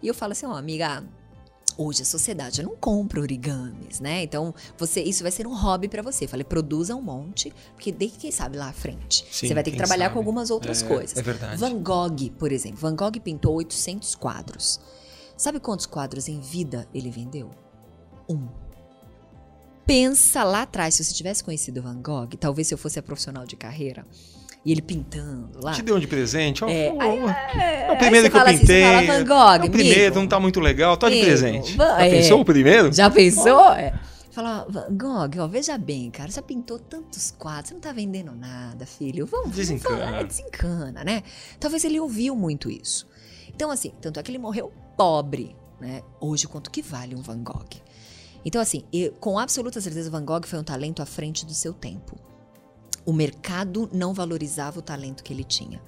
E 0.06 0.08
eu 0.08 0.14
falo 0.14 0.34
assim, 0.34 0.46
ó, 0.46 0.54
amiga, 0.56 1.04
hoje 1.78 2.04
a 2.04 2.06
sociedade 2.06 2.62
não 2.62 2.76
compra 2.76 3.20
origamis, 3.20 4.00
né? 4.00 4.22
Então, 4.24 4.54
você, 4.78 5.02
isso 5.02 5.24
vai 5.24 5.32
ser 5.32 5.48
um 5.48 5.56
hobby 5.56 5.88
pra 5.88 6.02
você. 6.04 6.28
Falei, 6.28 6.44
produza 6.44 6.96
um 6.96 7.02
monte, 7.02 7.52
porque 7.74 7.92
daí, 7.92 8.10
quem 8.10 8.32
sabe 8.32 8.56
lá 8.58 8.68
à 8.70 8.74
frente, 8.74 9.26
Sim, 9.32 9.48
você 9.48 9.54
vai 9.56 9.64
ter 9.64 9.72
que 9.72 9.78
trabalhar 9.78 10.06
sabe. 10.06 10.14
com 10.14 10.20
algumas 10.20 10.52
outras 10.52 10.84
É, 10.84 10.88
coisas. 10.88 11.18
é 11.18 11.22
verdade. 11.22 11.58
Van 11.58 11.82
Gogh, 11.82 12.30
por 12.38 12.52
exemplo. 12.52 12.78
Van 12.80 12.96
Gogh 12.96 13.20
pintou 13.20 13.56
800 13.56 14.14
quadros. 14.16 14.80
Sabe 15.36 15.60
quantos 15.60 15.86
quadros 15.86 16.30
em 16.30 16.40
vida 16.40 16.88
ele 16.94 17.10
vendeu? 17.10 17.50
Um. 18.30 18.48
Pensa 19.86 20.44
lá 20.44 20.62
atrás, 20.64 20.96
se 20.96 21.04
você 21.04 21.14
tivesse 21.14 21.44
conhecido 21.44 21.82
Van 21.82 22.02
Gogh, 22.02 22.30
talvez 22.40 22.68
se 22.68 22.74
eu 22.74 22.78
fosse 22.78 22.98
a 22.98 23.04
profissional 23.04 23.46
de 23.46 23.56
carreira, 23.56 24.06
e 24.66 24.72
ele 24.72 24.82
pintando 24.82 25.60
lá. 25.62 25.72
Te 25.74 25.82
deu 25.84 25.96
um 25.96 26.00
de 26.00 26.08
presente? 26.08 26.64
Ó, 26.64 26.68
É, 26.68 26.88
é 26.88 27.92
o 27.92 27.98
primeiro 27.98 28.26
você 28.26 28.30
que 28.32 28.38
eu 28.38 28.42
assim, 28.42 28.58
pintei. 28.60 28.84
você 28.84 28.92
fala, 28.92 29.02
Van 29.20 29.24
Gogh, 29.26 29.64
é 29.64 29.68
o 29.68 29.72
primeiro, 29.72 30.02
amigo. 30.06 30.20
não 30.20 30.28
tá 30.28 30.40
muito 30.40 30.60
legal, 30.60 30.98
tá 30.98 31.10
de 31.10 31.20
presente. 31.22 31.78
Van- 31.78 31.86
Já 31.98 32.06
é. 32.06 32.10
pensou 32.10 32.42
o 32.42 32.46
primeiro? 32.46 32.92
Já 32.94 33.10
pensou? 33.10 33.72
É. 33.74 33.94
Fala, 34.32 34.66
Van 34.68 34.88
Gogh, 34.92 35.40
ó, 35.44 35.48
veja 35.48 35.78
bem, 35.78 36.12
cara, 36.12 36.30
já 36.30 36.42
pintou 36.42 36.78
tantos 36.78 37.32
quadros, 37.32 37.70
você 37.70 37.74
não 37.76 37.80
tá 37.82 37.94
vendendo 37.94 38.34
nada, 38.36 38.86
filho. 38.86 39.26
Vamos, 39.26 39.46
vamos 39.52 39.56
Desencana. 39.58 39.98
falar, 40.06 40.20
é, 40.20 40.24
desencana, 40.26 41.04
né? 41.06 41.24
Talvez 41.60 41.86
ele 41.86 42.00
ouviu 42.02 42.36
muito 42.36 42.70
isso. 42.70 43.08
Então, 43.54 43.72
assim, 43.72 43.94
tanto 44.02 44.20
é 44.20 44.24
que 44.24 44.30
ele 44.32 44.38
morreu 44.38 44.74
pobre, 44.98 45.56
né? 45.80 46.02
Hoje, 46.20 46.48
quanto 46.48 46.70
que 46.70 46.82
vale 46.82 47.16
um 47.16 47.22
Van 47.22 47.38
Gogh? 47.42 47.64
Então, 48.44 48.62
assim, 48.62 48.84
eu- 48.92 49.14
com 49.14 49.40
absoluta 49.40 49.80
certeza, 49.80 50.10
Van 50.10 50.26
Gogh 50.26 50.42
foi 50.46 50.60
um 50.60 50.64
talento 50.64 51.02
à 51.02 51.06
frente 51.06 51.46
do 51.46 51.54
seu 51.54 51.72
tempo. 51.74 52.18
O 53.06 53.14
mercado 53.14 53.90
não 53.94 54.14
valorizava 54.14 54.80
o 54.80 54.82
talento 54.82 55.24
que 55.24 55.32
ele 55.34 55.44
tinha. 55.44 55.80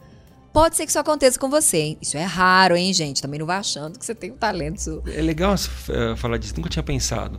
Pode 0.53 0.75
ser 0.75 0.85
que 0.85 0.89
isso 0.89 0.99
aconteça 0.99 1.37
com 1.39 1.49
você, 1.49 1.77
hein? 1.77 1.97
Isso 2.01 2.17
é 2.17 2.23
raro, 2.23 2.75
hein, 2.75 2.91
gente? 2.93 3.21
Também 3.21 3.39
não 3.39 3.45
vai 3.45 3.57
achando 3.57 3.97
que 3.99 4.05
você 4.05 4.15
tem 4.15 4.31
um 4.31 4.37
talento. 4.37 5.03
É 5.07 5.21
legal 5.21 5.53
eh, 5.53 6.15
falar 6.15 6.37
disso, 6.37 6.53
nunca 6.57 6.69
tinha 6.69 6.81
pensado. 6.83 7.37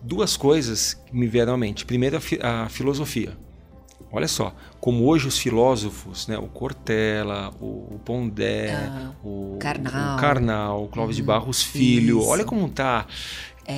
Duas 0.00 0.36
coisas 0.36 0.94
que 0.94 1.16
me 1.16 1.26
vieram 1.26 1.54
à 1.54 1.56
mente. 1.56 1.84
Primeiro, 1.84 2.16
a, 2.16 2.20
fi- 2.20 2.38
a 2.42 2.68
filosofia. 2.68 3.36
Olha 4.14 4.28
só, 4.28 4.54
como 4.78 5.06
hoje 5.06 5.26
os 5.26 5.38
filósofos, 5.38 6.26
né, 6.26 6.36
o 6.36 6.46
Cortella, 6.46 7.50
o, 7.60 7.98
Pondé, 8.04 8.74
Ah, 8.74 9.12
o 9.24 9.56
Karnal. 9.58 10.16
o 10.16 10.20
Karnal, 10.20 10.84
o 10.84 10.88
Clóvis 10.88 11.16
de 11.16 11.22
Barros 11.22 11.62
Filho, 11.62 12.18
isso. 12.20 12.28
olha 12.28 12.44
como 12.44 12.68
tá 12.68 13.06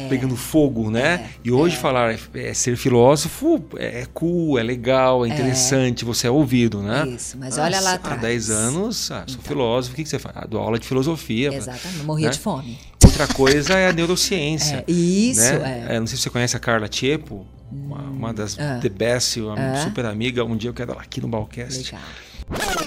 pegando 0.08 0.36
fogo, 0.36 0.90
né? 0.90 1.30
e 1.44 1.50
hoje 1.52 1.76
falar 1.76 2.12
é, 2.14 2.18
é 2.34 2.54
ser 2.54 2.76
filósofo 2.76 3.62
é, 3.76 4.00
é 4.02 4.06
cool, 4.12 4.58
é 4.58 4.62
legal, 4.62 5.24
é 5.24 5.28
interessante, 5.28 6.04
você 6.04 6.26
é 6.26 6.30
ouvido, 6.30 6.82
né? 6.82 7.06
Isso, 7.08 7.36
mas 7.38 7.58
olha 7.58 7.80
lá 7.80 7.92
Há 7.92 7.94
atrás. 7.94 8.20
10 8.20 8.50
anos, 8.50 9.10
ah, 9.10 9.24
sou 9.26 9.40
filósofo, 9.42 9.92
o 9.92 9.96
que, 9.96 10.02
que 10.02 10.08
você 10.08 10.18
faz? 10.18 10.34
Ah, 10.36 10.46
dou 10.48 10.60
aula 10.60 10.78
de 10.78 10.86
filosofia. 10.86 11.52
Exatamente, 11.54 12.04
morria 12.04 12.26
né? 12.26 12.32
de 12.32 12.38
fome. 12.38 12.78
Outra 13.04 13.26
coisa 13.28 13.74
é 13.74 13.88
a 13.88 13.92
neurociência. 13.92 14.84
É, 14.88 14.90
isso, 14.92 15.40
né? 15.40 15.86
é. 15.90 16.00
Não 16.00 16.06
sei 16.06 16.16
se 16.16 16.22
você 16.22 16.30
conhece 16.30 16.56
a 16.56 16.60
Carla 16.60 16.88
Tiepo, 16.88 17.46
uma, 17.70 17.98
uma 18.02 18.32
das 18.34 18.58
Ah. 18.58 18.78
the 18.80 18.88
best, 18.88 19.40
uma 19.40 19.54
Ah. 19.54 19.76
super 19.84 20.06
amiga. 20.06 20.44
Um 20.44 20.56
dia 20.56 20.70
eu 20.70 20.74
quero 20.74 20.92
ela 20.92 21.02
aqui 21.02 21.20
no 21.20 21.28
Balcast. 21.28 21.92
Legal. 21.92 22.83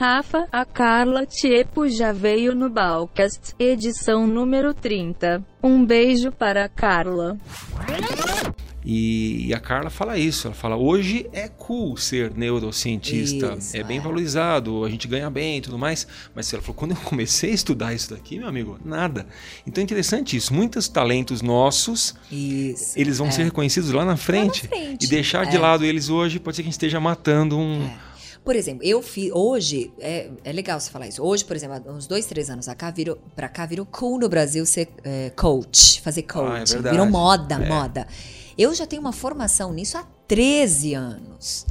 Rafa, 0.00 0.48
a 0.50 0.64
Carla 0.64 1.26
Tiepo 1.26 1.86
já 1.86 2.10
veio 2.10 2.54
no 2.54 2.70
Balcast, 2.70 3.54
edição 3.58 4.26
número 4.26 4.72
30. 4.72 5.44
Um 5.62 5.84
beijo 5.84 6.32
para 6.32 6.64
a 6.64 6.68
Carla. 6.70 7.36
E, 8.82 9.52
a 9.52 9.60
Carla 9.60 9.90
fala 9.90 10.16
isso, 10.16 10.46
ela 10.46 10.56
fala, 10.56 10.74
hoje 10.74 11.28
é 11.34 11.48
cool 11.48 11.98
ser 11.98 12.32
neurocientista, 12.34 13.56
Isso, 13.58 13.76
é 13.76 13.82
bem 13.82 13.98
é. 13.98 14.00
valorizado, 14.00 14.86
a 14.86 14.88
gente 14.88 15.06
ganha 15.06 15.28
bem 15.28 15.58
e 15.58 15.60
tudo 15.60 15.76
mais. 15.76 16.06
Mas 16.34 16.50
ela 16.50 16.62
falou, 16.62 16.76
quando 16.76 16.92
eu 16.92 16.96
comecei 17.04 17.50
a 17.50 17.54
estudar 17.54 17.92
isso 17.92 18.08
daqui, 18.14 18.38
meu 18.38 18.48
amigo, 18.48 18.78
nada. 18.82 19.26
Então 19.66 19.82
é 19.82 19.84
interessante 19.84 20.34
isso, 20.34 20.54
muitos 20.54 20.88
talentos 20.88 21.42
nossos, 21.42 22.14
Isso. 22.32 22.98
eles 22.98 23.18
vão 23.18 23.30
ser 23.30 23.42
reconhecidos 23.42 23.90
lá 23.90 24.06
na 24.06 24.16
frente. 24.16 24.66
frente, 24.66 25.04
E 25.04 25.08
deixar 25.08 25.44
de 25.44 25.56
é. 25.56 25.58
lado 25.58 25.84
eles 25.84 26.08
hoje, 26.08 26.40
pode 26.40 26.56
ser 26.56 26.62
que 26.62 26.68
a 26.68 26.70
gente 26.70 26.78
esteja 26.78 26.98
matando 26.98 27.58
um... 27.58 27.86
Por 28.44 28.56
exemplo, 28.56 28.82
eu 28.84 29.02
fiz. 29.02 29.30
Hoje, 29.32 29.92
é, 29.98 30.30
é 30.44 30.52
legal 30.52 30.80
você 30.80 30.90
falar 30.90 31.06
isso. 31.06 31.22
Hoje, 31.22 31.44
por 31.44 31.54
exemplo, 31.54 31.82
há 31.86 31.92
uns 31.92 32.06
dois, 32.06 32.26
três 32.26 32.48
anos 32.48 32.66
cá, 32.76 32.90
virou, 32.90 33.18
pra 33.36 33.48
cá 33.48 33.66
virou 33.66 33.84
cool 33.86 34.18
no 34.18 34.28
Brasil 34.28 34.64
ser 34.64 34.88
é, 35.04 35.30
coach, 35.30 36.00
fazer 36.00 36.22
coaching. 36.22 36.74
Ah, 36.76 36.88
é 36.88 36.90
virou 36.90 37.06
moda, 37.06 37.56
É. 37.56 37.68
moda. 37.68 38.06
Eu 38.56 38.74
já 38.74 38.86
tenho 38.86 39.00
uma 39.02 39.12
formação 39.12 39.72
nisso 39.72 39.96
há 39.98 40.04
13 40.26 40.94
anos. 40.94 41.66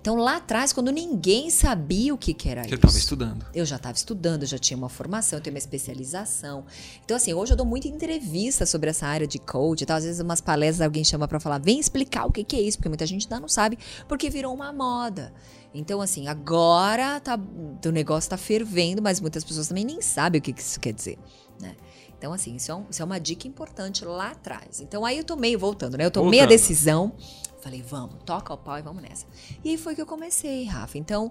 Então, 0.00 0.16
lá 0.16 0.36
atrás, 0.36 0.72
quando 0.72 0.90
ninguém 0.90 1.50
sabia 1.50 2.14
o 2.14 2.16
que, 2.16 2.32
que 2.32 2.48
era 2.48 2.62
Você 2.62 2.68
isso. 2.68 2.74
estava 2.76 2.96
estudando. 2.98 3.46
Eu 3.54 3.66
já 3.66 3.76
estava 3.76 3.94
estudando, 3.94 4.42
eu 4.44 4.48
já 4.48 4.58
tinha 4.58 4.74
uma 4.76 4.88
formação, 4.88 5.38
eu 5.38 5.42
tenho 5.42 5.54
uma 5.54 5.58
especialização. 5.58 6.64
Então, 7.04 7.18
assim, 7.18 7.34
hoje 7.34 7.52
eu 7.52 7.56
dou 7.56 7.66
muita 7.66 7.86
entrevista 7.86 8.64
sobre 8.64 8.88
essa 8.88 9.06
área 9.06 9.26
de 9.26 9.38
coach 9.38 9.82
e 9.82 9.86
tal. 9.86 9.98
Às 9.98 10.04
vezes, 10.04 10.20
umas 10.20 10.40
palestras, 10.40 10.80
alguém 10.80 11.04
chama 11.04 11.28
para 11.28 11.38
falar, 11.38 11.58
vem 11.58 11.78
explicar 11.78 12.24
o 12.24 12.32
que, 12.32 12.42
que 12.42 12.56
é 12.56 12.62
isso, 12.62 12.78
porque 12.78 12.88
muita 12.88 13.04
gente 13.06 13.24
ainda 13.26 13.40
não 13.40 13.48
sabe, 13.48 13.78
porque 14.08 14.30
virou 14.30 14.54
uma 14.54 14.72
moda. 14.72 15.34
Então, 15.72 16.00
assim, 16.00 16.26
agora 16.26 17.20
tá, 17.20 17.38
o 17.86 17.90
negócio 17.90 18.28
tá 18.30 18.36
fervendo, 18.36 19.00
mas 19.00 19.20
muitas 19.20 19.44
pessoas 19.44 19.68
também 19.68 19.84
nem 19.84 20.02
sabem 20.02 20.38
o 20.40 20.42
que, 20.42 20.52
que 20.52 20.60
isso 20.60 20.80
quer 20.80 20.92
dizer, 20.92 21.18
né? 21.60 21.76
Então, 22.18 22.32
assim, 22.32 22.56
isso 22.56 22.70
é, 22.70 22.74
um- 22.74 22.84
isso 22.90 23.00
é 23.00 23.04
uma 23.04 23.18
dica 23.20 23.46
importante 23.48 24.04
lá 24.04 24.32
atrás. 24.32 24.80
Então, 24.80 25.04
aí 25.04 25.16
eu 25.18 25.24
tomei, 25.24 25.56
voltando, 25.56 25.96
né? 25.96 26.04
Eu 26.04 26.10
tomei 26.10 26.40
a 26.40 26.42
Voltando. 26.42 26.58
decisão, 26.58 27.12
falei, 27.62 27.80
vamos, 27.82 28.16
toca 28.26 28.52
o 28.52 28.58
pau 28.58 28.78
e 28.78 28.82
vamos 28.82 29.00
nessa. 29.02 29.26
E 29.64 29.70
aí 29.70 29.78
foi 29.78 29.94
que 29.94 30.02
eu 30.02 30.06
comecei, 30.06 30.64
Rafa. 30.64 30.98
Então, 30.98 31.30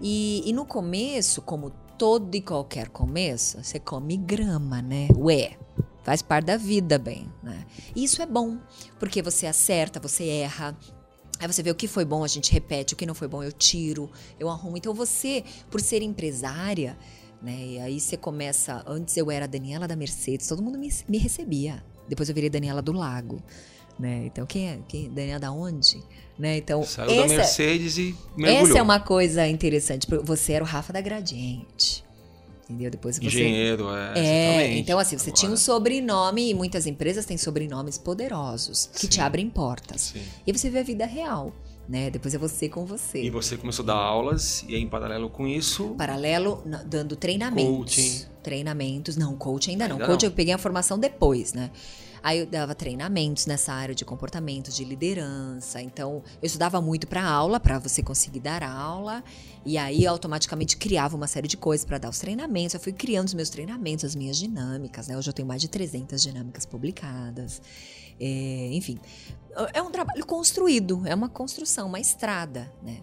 e, 0.00 0.42
e 0.48 0.52
no 0.52 0.64
começo, 0.66 1.40
como 1.42 1.70
todo 1.98 2.34
e 2.34 2.40
qualquer 2.40 2.88
começo, 2.90 3.62
você 3.64 3.80
come 3.80 4.16
grama, 4.16 4.80
né? 4.80 5.08
Ué, 5.16 5.56
faz 6.04 6.22
parte 6.22 6.44
da 6.46 6.56
vida, 6.56 6.96
bem, 6.98 7.28
né? 7.42 7.66
E 7.96 8.04
isso 8.04 8.22
é 8.22 8.26
bom, 8.26 8.58
porque 8.98 9.20
você 9.22 9.46
acerta, 9.46 9.98
você 9.98 10.28
erra. 10.28 10.76
Aí 11.40 11.46
você 11.46 11.62
vê 11.62 11.70
o 11.70 11.74
que 11.74 11.88
foi 11.88 12.04
bom, 12.04 12.22
a 12.22 12.28
gente 12.28 12.52
repete, 12.52 12.92
o 12.94 12.96
que 12.96 13.06
não 13.06 13.14
foi 13.14 13.26
bom, 13.26 13.42
eu 13.42 13.50
tiro, 13.50 14.10
eu 14.38 14.48
arrumo. 14.50 14.76
Então 14.76 14.92
você, 14.92 15.42
por 15.70 15.80
ser 15.80 16.02
empresária, 16.02 16.96
né? 17.42 17.58
E 17.66 17.78
aí 17.80 17.98
você 17.98 18.16
começa. 18.16 18.82
Antes 18.86 19.16
eu 19.16 19.30
era 19.30 19.46
a 19.46 19.48
Daniela 19.48 19.88
da 19.88 19.96
Mercedes, 19.96 20.46
todo 20.46 20.62
mundo 20.62 20.78
me, 20.78 20.88
me 21.08 21.16
recebia. 21.18 21.82
Depois 22.08 22.28
eu 22.28 22.34
virei 22.34 22.50
Daniela 22.50 22.82
do 22.82 22.92
Lago. 22.92 23.42
Né? 23.98 24.24
Então, 24.26 24.46
quem 24.46 24.68
é? 24.70 24.78
Quem, 24.88 25.10
Daniela 25.10 25.38
da 25.40 25.52
onde? 25.52 26.02
Né? 26.38 26.56
Então, 26.56 26.82
Saiu 26.82 27.08
da 27.08 27.14
essa- 27.24 27.34
Mercedes 27.36 27.98
e 27.98 28.14
mergulhou. 28.36 28.68
essa 28.70 28.78
é 28.78 28.82
uma 28.82 28.98
coisa 28.98 29.46
interessante. 29.46 30.06
Você 30.24 30.52
era 30.54 30.64
o 30.64 30.66
Rafa 30.66 30.92
da 30.92 31.00
Gradiente. 31.02 32.02
Entendeu? 32.70 32.90
Depois 32.90 33.16
você. 33.18 33.26
Engenheiro, 33.26 33.88
é, 33.92 34.12
É, 34.14 34.46
exatamente. 34.54 34.80
então 34.80 34.98
assim, 34.98 35.18
você 35.18 35.32
tinha 35.32 35.50
um 35.50 35.54
Agora, 35.54 35.64
sobrenome 35.64 36.50
e 36.50 36.54
muitas 36.54 36.86
empresas 36.86 37.26
têm 37.26 37.36
sobrenomes 37.36 37.98
poderosos 37.98 38.88
que 38.94 39.08
te 39.08 39.16
Sim. 39.16 39.20
abrem 39.22 39.50
portas. 39.50 40.12
Sim. 40.14 40.22
E 40.46 40.52
você 40.52 40.70
vê 40.70 40.78
a 40.78 40.82
vida 40.84 41.04
real, 41.04 41.52
né? 41.88 42.10
Depois 42.10 42.32
é 42.32 42.38
você 42.38 42.68
com 42.68 42.84
você. 42.86 43.22
E 43.22 43.28
você 43.30 43.56
começou 43.56 43.82
a 43.82 43.86
dar 43.86 43.94
aulas 43.96 44.64
e 44.68 44.76
aí, 44.76 44.80
em 44.82 44.88
paralelo 44.88 45.28
com 45.28 45.48
isso, 45.48 45.94
Paralelo, 45.98 46.62
dando 46.86 47.16
treinamentos. 47.16 47.96
Coaching. 47.96 48.22
Treinamentos. 48.42 49.16
Não, 49.16 49.34
coach 49.36 49.68
ainda 49.70 49.88
não. 49.88 49.96
Ainda 49.96 50.06
coach 50.06 50.22
não. 50.22 50.30
eu 50.30 50.34
peguei 50.34 50.54
a 50.54 50.58
formação 50.58 50.96
depois, 50.98 51.52
né? 51.52 51.70
Aí 52.22 52.38
eu 52.40 52.46
dava 52.46 52.74
treinamentos 52.74 53.46
nessa 53.46 53.72
área 53.72 53.94
de 53.94 54.04
comportamento, 54.04 54.70
de 54.70 54.84
liderança. 54.84 55.80
Então, 55.80 56.22
eu 56.42 56.46
estudava 56.46 56.80
muito 56.80 57.06
para 57.06 57.24
aula, 57.24 57.58
para 57.58 57.78
você 57.78 58.02
conseguir 58.02 58.40
dar 58.40 58.62
aula. 58.62 59.22
E 59.64 59.76
aí, 59.78 60.04
eu 60.04 60.12
automaticamente 60.12 60.76
criava 60.76 61.16
uma 61.16 61.26
série 61.26 61.48
de 61.48 61.56
coisas 61.56 61.84
para 61.84 61.98
dar 61.98 62.08
os 62.08 62.18
treinamentos. 62.18 62.74
Eu 62.74 62.80
fui 62.80 62.92
criando 62.92 63.28
os 63.28 63.34
meus 63.34 63.50
treinamentos, 63.50 64.04
as 64.04 64.14
minhas 64.14 64.36
dinâmicas, 64.36 65.08
né? 65.08 65.16
Hoje 65.16 65.28
eu 65.28 65.34
tenho 65.34 65.48
mais 65.48 65.60
de 65.60 65.68
300 65.68 66.22
dinâmicas 66.22 66.66
publicadas. 66.66 67.60
É, 68.20 68.70
enfim, 68.72 68.98
é 69.72 69.80
um 69.80 69.90
trabalho 69.90 70.24
construído, 70.26 71.02
é 71.06 71.14
uma 71.14 71.28
construção, 71.28 71.88
uma 71.88 71.98
estrada, 71.98 72.70
né? 72.82 72.98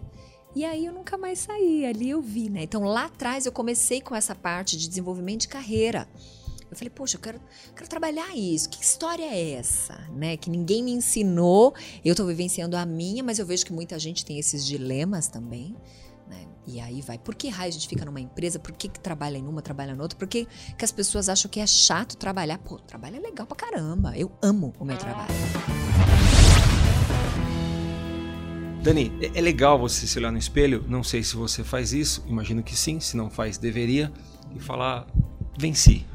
E 0.54 0.64
aí 0.64 0.86
eu 0.86 0.92
nunca 0.92 1.18
mais 1.18 1.40
saí, 1.40 1.84
ali 1.84 2.10
eu 2.10 2.22
vi, 2.22 2.48
né? 2.48 2.62
Então 2.62 2.82
lá 2.84 3.04
atrás 3.06 3.44
eu 3.44 3.52
comecei 3.52 4.00
com 4.00 4.14
essa 4.14 4.34
parte 4.34 4.76
de 4.76 4.88
desenvolvimento 4.88 5.42
de 5.42 5.48
carreira. 5.48 6.08
Eu 6.70 6.76
falei, 6.76 6.90
poxa, 6.90 7.16
eu 7.16 7.20
quero, 7.20 7.40
quero 7.74 7.88
trabalhar 7.88 8.36
isso. 8.36 8.68
Que 8.68 8.82
história 8.82 9.24
é 9.24 9.52
essa, 9.52 9.98
né? 10.12 10.36
Que 10.36 10.50
ninguém 10.50 10.82
me 10.82 10.92
ensinou. 10.92 11.74
Eu 12.04 12.14
tô 12.14 12.26
vivenciando 12.26 12.76
a 12.76 12.84
minha, 12.84 13.22
mas 13.22 13.38
eu 13.38 13.46
vejo 13.46 13.64
que 13.64 13.72
muita 13.72 13.98
gente 13.98 14.24
tem 14.24 14.38
esses 14.38 14.66
dilemas 14.66 15.28
também. 15.28 15.74
Né? 16.28 16.46
E 16.66 16.78
aí 16.78 17.00
vai, 17.00 17.18
por 17.18 17.34
que 17.34 17.48
raio 17.48 17.70
a 17.70 17.72
gente 17.72 17.88
fica 17.88 18.04
numa 18.04 18.20
empresa? 18.20 18.58
Por 18.58 18.72
que, 18.72 18.88
que 18.88 19.00
trabalha 19.00 19.38
em 19.38 19.46
uma, 19.46 19.62
trabalha 19.62 19.94
na 19.94 20.02
outra? 20.02 20.18
Por 20.18 20.28
que, 20.28 20.46
que 20.76 20.84
as 20.84 20.92
pessoas 20.92 21.30
acham 21.30 21.50
que 21.50 21.58
é 21.58 21.66
chato 21.66 22.16
trabalhar? 22.18 22.58
Pô, 22.58 22.78
trabalho 22.78 23.16
é 23.16 23.20
legal 23.20 23.46
pra 23.46 23.56
caramba. 23.56 24.14
Eu 24.14 24.30
amo 24.42 24.74
o 24.78 24.84
meu 24.84 24.98
trabalho. 24.98 25.32
Dani, 28.82 29.10
é, 29.22 29.38
é 29.38 29.40
legal 29.40 29.78
você 29.78 30.06
se 30.06 30.18
olhar 30.18 30.30
no 30.30 30.38
espelho. 30.38 30.84
Não 30.86 31.02
sei 31.02 31.22
se 31.22 31.34
você 31.34 31.64
faz 31.64 31.94
isso, 31.94 32.22
imagino 32.26 32.62
que 32.62 32.76
sim. 32.76 33.00
Se 33.00 33.16
não 33.16 33.30
faz, 33.30 33.56
deveria. 33.56 34.12
E 34.54 34.60
falar: 34.60 35.06
venci. 35.58 36.06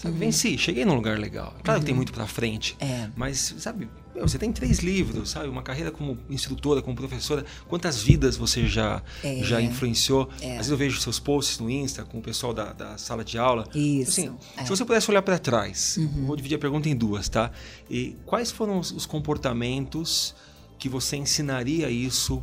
Sabe, 0.00 0.16
venci, 0.16 0.56
cheguei 0.56 0.84
num 0.84 0.94
lugar 0.94 1.18
legal. 1.18 1.54
Claro 1.62 1.80
que 1.80 1.86
tem 1.86 1.94
muito 1.94 2.10
pra 2.12 2.26
frente. 2.26 2.74
É. 2.80 3.10
Mas, 3.14 3.54
sabe, 3.58 3.86
meu, 4.14 4.26
você 4.26 4.38
tem 4.38 4.50
três 4.50 4.78
livros, 4.78 5.28
sabe? 5.30 5.46
Uma 5.48 5.62
carreira 5.62 5.90
como 5.90 6.16
instrutora, 6.30 6.80
como 6.80 6.96
professora. 6.96 7.44
Quantas 7.68 8.00
vidas 8.02 8.34
você 8.34 8.66
já, 8.66 9.02
É. 9.22 9.42
já 9.44 9.60
influenciou? 9.60 10.30
É. 10.40 10.52
Às 10.52 10.56
vezes 10.56 10.70
eu 10.70 10.76
vejo 10.78 10.98
seus 11.00 11.18
posts 11.20 11.58
no 11.58 11.68
Insta 11.70 12.02
com 12.02 12.18
o 12.18 12.22
pessoal 12.22 12.54
da, 12.54 12.72
da 12.72 12.96
sala 12.96 13.22
de 13.22 13.36
aula. 13.36 13.68
Isso, 13.74 14.10
Assim, 14.12 14.26
é. 14.26 14.30
Uhum. 14.60 14.64
Se 14.64 14.68
você 14.70 14.84
pudesse 14.86 15.10
olhar 15.10 15.20
para 15.20 15.38
trás, 15.38 15.98
vou 16.24 16.34
dividir 16.34 16.54
a 16.56 16.58
pergunta 16.58 16.88
em 16.88 16.96
duas, 16.96 17.28
tá? 17.28 17.50
E 17.90 18.16
quais 18.24 18.50
foram 18.50 18.78
os, 18.78 18.90
os 18.92 19.04
comportamentos 19.04 20.34
que 20.78 20.88
você 20.88 21.16
ensinaria 21.16 21.90
isso? 21.90 22.42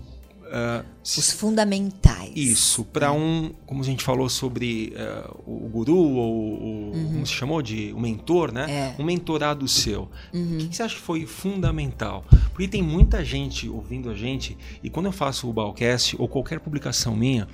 Se- 1.04 1.20
Os 1.20 1.32
fundamentais. 1.32 2.32
isso, 2.36 2.84
para 2.86 3.12
um, 3.12 3.52
como 3.66 3.82
a 3.82 3.86
gente 3.86 4.04
falou 4.04 4.28
sobre 4.30 4.94
eh, 4.96 5.30
o 5.46 5.68
guru 5.70 5.96
ou 5.98 6.54
o, 6.54 6.92
como 7.14 7.26
se 7.26 7.34
chamou 7.34 7.62
de 7.62 7.92
o 7.94 8.00
mentor, 8.00 8.52
né? 8.52 8.66
Uhum. 8.66 8.72
É. 8.72 8.96
Um 9.00 9.04
mentorado 9.06 9.68
seu. 9.68 10.10
Uhum. 10.34 10.56
O 10.56 10.58
que, 10.60 10.68
que 10.70 10.76
você 10.76 10.84
acha 10.84 10.96
que 10.96 11.02
foi 11.02 11.26
fundamental? 11.26 12.26
Porque 12.52 12.68
tem 12.68 12.82
muita 12.84 13.24
gente 13.24 13.68
ouvindo 13.70 14.10
a 14.10 14.16
gente 14.16 14.58
e 14.84 14.90
quando 14.90 15.06
eu 15.08 15.12
faço 15.12 15.50
o 15.50 15.54
Balcast 15.54 16.16
ou 16.20 16.28
qualquer 16.28 16.60
publicação 16.60 17.16
minha, 17.16 17.48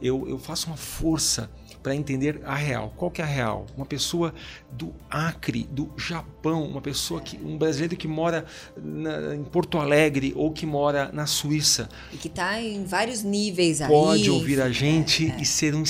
eu, 0.00 0.28
eu 0.28 0.38
faço 0.38 0.66
uma 0.68 0.76
força 0.76 1.50
para 1.84 1.94
entender 1.94 2.40
a 2.46 2.54
real. 2.56 2.92
Qual 2.96 3.10
que 3.10 3.20
é 3.20 3.24
a 3.24 3.28
real? 3.28 3.66
Uma 3.76 3.84
pessoa 3.84 4.32
do 4.72 4.92
Acre, 5.10 5.68
do 5.70 5.92
Japão, 5.98 6.64
uma 6.66 6.80
pessoa 6.80 7.20
que 7.20 7.36
um 7.36 7.58
brasileiro 7.58 7.94
que 7.94 8.08
mora 8.08 8.46
na- 8.74 9.36
em 9.36 9.44
Porto 9.44 9.76
Alegre 9.78 10.32
ou 10.34 10.50
que 10.50 10.64
mora 10.64 11.12
na 11.12 11.26
Suíça 11.26 11.90
E 12.10 12.16
que 12.16 12.30
tá 12.30 12.58
em 12.58 12.84
vários 12.86 13.22
níveis 13.22 13.82
aí. 13.82 13.88
pode 13.88 14.30
ouvir 14.30 14.62
a 14.62 14.70
gente 14.72 15.26
é, 15.30 15.34
é. 15.36 15.42
e 15.42 15.44
ser 15.44 15.74
um, 15.74 15.82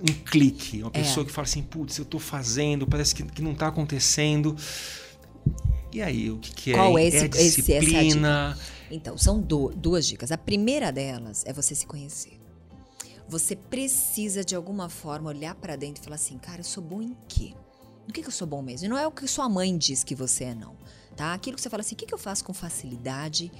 um 0.00 0.14
clique. 0.24 0.80
Uma 0.80 0.92
É. 0.94 1.00
pessoa 1.02 1.26
que 1.26 1.32
fala 1.32 1.44
assim, 1.46 1.62
putz, 1.62 1.98
eu 1.98 2.04
tô 2.04 2.20
fazendo, 2.20 2.86
parece 2.86 3.12
que, 3.12 3.24
que 3.24 3.42
não 3.42 3.52
tá 3.54 3.66
acontecendo. 3.66 4.56
E 5.92 6.00
aí, 6.00 6.30
o 6.30 6.38
que, 6.38 6.54
que 6.54 6.70
é? 6.72 6.74
Qual 6.76 6.96
é 6.96 7.02
é 7.02 7.06
esse- 7.08 7.16
esse- 7.26 7.26
essa 7.72 7.80
disciplina? 7.80 8.56
Então, 8.90 9.18
são 9.18 9.40
du- 9.40 9.72
duas 9.74 10.06
dicas. 10.06 10.30
A 10.30 10.38
primeira 10.38 10.92
delas 10.92 11.42
é 11.46 11.52
você 11.52 11.74
se 11.74 11.84
conhecer. 11.86 12.38
Você 13.32 13.56
precisa, 13.56 14.44
de 14.44 14.54
alguma 14.54 14.90
forma, 14.90 15.30
olhar 15.30 15.54
pra 15.54 15.74
dentro 15.74 16.02
e 16.02 16.04
falar 16.04 16.16
assim, 16.16 16.36
cara, 16.36 16.60
eu 16.60 16.64
sou 16.64 16.82
bom 16.82 17.00
em 17.00 17.16
quê? 17.26 17.54
No 18.06 18.12
que, 18.12 18.20
que 18.20 18.28
eu 18.28 18.32
sou 18.32 18.46
bom 18.46 18.60
mesmo? 18.60 18.84
E 18.84 18.88
não 18.90 18.98
é 18.98 19.06
o 19.06 19.10
que 19.10 19.26
sua 19.26 19.48
mãe 19.48 19.74
diz 19.78 20.04
que 20.04 20.14
você 20.14 20.44
é, 20.44 20.54
não. 20.54 20.76
Tá? 21.16 21.32
Aquilo 21.32 21.56
que 21.56 21.62
você 21.62 21.70
fala 21.70 21.80
assim, 21.80 21.94
o 21.94 21.98
que, 21.98 22.04
que 22.04 22.12
eu 22.12 22.18
faço 22.18 22.44
com 22.44 22.52
facilidade? 22.52 23.50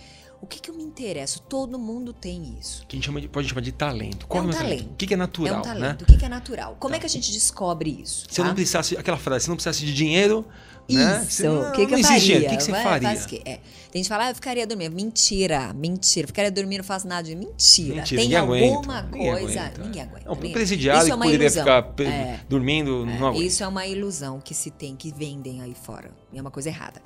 O 0.43 0.47
que, 0.47 0.61
que 0.61 0.69
eu 0.71 0.75
me 0.75 0.83
interesso? 0.83 1.41
Todo 1.41 1.79
mundo 1.79 2.13
tem 2.13 2.57
isso. 2.61 2.85
Que 2.89 2.97
a 2.97 2.99
gente 2.99 3.07
chama 3.07 3.21
de- 3.21 3.29
pode 3.29 3.49
chamar 3.49 3.61
de 3.61 3.71
talento. 3.73 4.27
Qual 4.27 4.43
É 4.43 4.47
um 4.47 4.51
o 4.51 4.53
meu 4.53 4.59
talento. 4.59 4.91
O 4.93 4.97
que, 4.97 5.07
que 5.07 5.15
é 5.15 5.17
natural, 5.17 5.55
é 5.55 5.59
um 5.59 5.63
talento. 5.63 5.81
né? 5.81 5.97
O 6.03 6.05
que, 6.05 6.17
que 6.19 6.25
é 6.25 6.29
natural? 6.29 6.77
Como 6.81 6.95
é 6.95 6.99
que 6.99 7.07
a 7.07 7.09
gente 7.09 7.31
descobre 7.33 7.91
isso? 8.03 8.27
Se 8.29 8.41
eu 8.41 8.45
tá? 8.45 8.49
não 8.49 8.55
precisasse, 8.55 8.97
aquela 8.97 9.17
frase, 9.17 9.45
se 9.45 9.49
eu 9.51 9.53
não 9.53 9.57
precisasse 9.57 9.87
de 9.87 9.95
dinheiro, 9.95 10.45
né? 10.91 11.21
Isso, 11.23 11.31
Se 11.31 11.43
não- 11.45 11.69
o 11.71 11.73
que, 11.73 11.87
que 11.87 11.95
eu 11.95 12.03
faria? 12.03 12.39
O 12.39 12.51
que, 12.51 12.57
que 12.57 12.63
você 12.65 12.71
Vai, 12.73 12.83
faria? 12.83 13.09
faz 13.09 13.25
o 13.25 13.29
quê? 13.29 13.41
É. 13.45 13.61
Tem 13.93 14.01
gente 14.01 14.03
que 14.03 14.09
fala, 14.09 14.25
ah, 14.27 14.31
eu 14.31 14.35
ficaria 14.35 14.67
dormindo. 14.67 14.95
Mentira, 14.97 15.73
mentira. 15.73 16.27
Ficaria 16.27 16.51
dormindo, 16.51 16.79
não 16.79 16.85
faço 16.85 17.07
nada 17.07 17.23
de 17.23 17.37
mentira. 17.37 17.95
Mentira, 17.97 18.21
Tem 18.23 18.35
alguma 18.37 18.99
aguenta, 18.99 19.17
coisa. 19.17 19.73
Ninguém 19.79 20.03
aguenta. 20.03 20.25
Não, 20.27 20.35
ninguém- 20.35 20.53
presidiário 20.53 20.99
Isso 21.03 21.07
é 21.07 21.11
que 21.11 21.17
uma 21.17 21.25
poderia 21.25 21.47
ilusão. 21.47 21.63
ficar 21.63 22.03
É. 22.05 22.41
dormindo, 22.49 23.07
aguenta. 23.09 23.39
Isso 23.45 23.63
é 23.63 23.69
uma 23.69 23.87
ilusão 23.87 24.41
que 24.41 24.55
se 24.55 24.73
tem, 24.73 24.97
que 24.97 25.13
vendem 25.13 25.63
aí 25.63 25.75
fora. 25.81 26.11
E 26.33 26.39
é 26.39 26.41
uma 26.41 26.51
coisa 26.51 26.69
errada. 26.69 27.01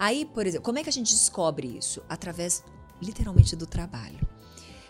Aí, 0.00 0.24
por 0.24 0.46
exemplo, 0.46 0.64
como 0.64 0.78
é 0.78 0.82
que 0.82 0.88
a 0.88 0.92
gente 0.92 1.12
descobre 1.12 1.76
isso? 1.76 2.02
Através, 2.08 2.64
literalmente, 3.02 3.54
do 3.54 3.66
trabalho. 3.66 4.26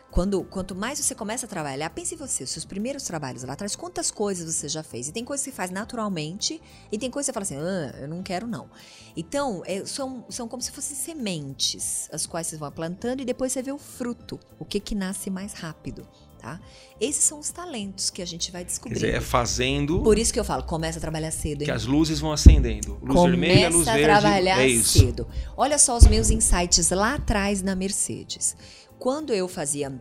Quando, 0.09 0.45
quanto 0.45 0.73
mais 0.73 1.01
você 1.01 1.17
começa 1.17 1.47
a 1.47 1.49
trabalhar, 1.49 1.91
pense 1.91 2.15
em 2.15 2.19
você, 2.19 2.47
seus 2.47 2.65
primeiros 2.65 3.03
trabalhos 3.03 3.43
lá 3.43 3.55
atrás, 3.55 3.75
quantas 3.75 4.09
coisas 4.13 4.55
você 4.55 4.69
já 4.69 4.85
fez. 4.85 5.09
E 5.09 5.13
tem 5.13 5.25
coisas 5.25 5.45
que 5.45 5.51
você 5.51 5.57
faz 5.57 5.73
naturalmente, 5.73 6.63
e 6.93 6.97
tem 6.99 7.11
coisas 7.11 7.27
que 7.27 7.33
você 7.41 7.49
fala 7.49 7.63
assim, 7.63 7.97
ah, 7.97 8.03
eu 8.03 8.09
não 8.09 8.23
quero 8.23 8.47
não. 8.47 8.71
Então, 9.17 9.65
é, 9.67 9.85
são, 9.85 10.25
são 10.29 10.47
como 10.47 10.63
se 10.63 10.71
fossem 10.71 10.97
sementes, 10.97 12.09
as 12.13 12.25
quais 12.25 12.47
você 12.47 12.57
vai 12.57 12.71
plantando 12.71 13.21
e 13.21 13.25
depois 13.25 13.53
você 13.53 13.63
vê 13.63 13.73
o 13.73 13.79
fruto, 13.79 14.39
o 14.61 14.65
que 14.65 14.79
que 14.79 14.95
nasce 14.95 15.29
mais 15.29 15.55
rápido. 15.55 16.07
Tá? 16.41 16.59
Esses 16.99 17.23
são 17.23 17.39
os 17.39 17.51
talentos 17.51 18.09
que 18.09 18.23
a 18.23 18.27
gente 18.27 18.51
vai 18.51 18.65
descobrir. 18.65 18.95
dizer, 18.95 19.15
é 19.15 19.21
fazendo 19.21 20.03
Por 20.03 20.17
isso 20.17 20.33
que 20.33 20.41
eu 20.41 20.45
falo, 20.45 20.63
começa 20.63 20.97
a 20.97 21.01
trabalhar 21.01 21.31
cedo. 21.31 21.65
que 21.65 21.71
hein? 21.71 21.77
as 21.77 21.85
luzes 21.85 22.19
vão 22.19 22.33
acendendo. 22.33 22.95
Luz 23.03 23.15
Começa 23.15 23.29
vermelha, 23.29 23.69
luz 23.69 23.87
a 23.87 23.93
verde. 23.93 24.07
trabalhar 24.07 24.67
é 24.67 24.83
cedo. 24.83 25.29
Olha 25.55 25.79
só 25.79 25.99
os 25.99 26.07
meus 26.07 26.31
insights 26.31 26.89
lá 26.89 27.17
atrás 27.17 27.61
na 27.61 27.75
Mercedes. 27.75 28.57
Quando 28.99 29.35
eu 29.35 29.47
fazia 29.49 29.93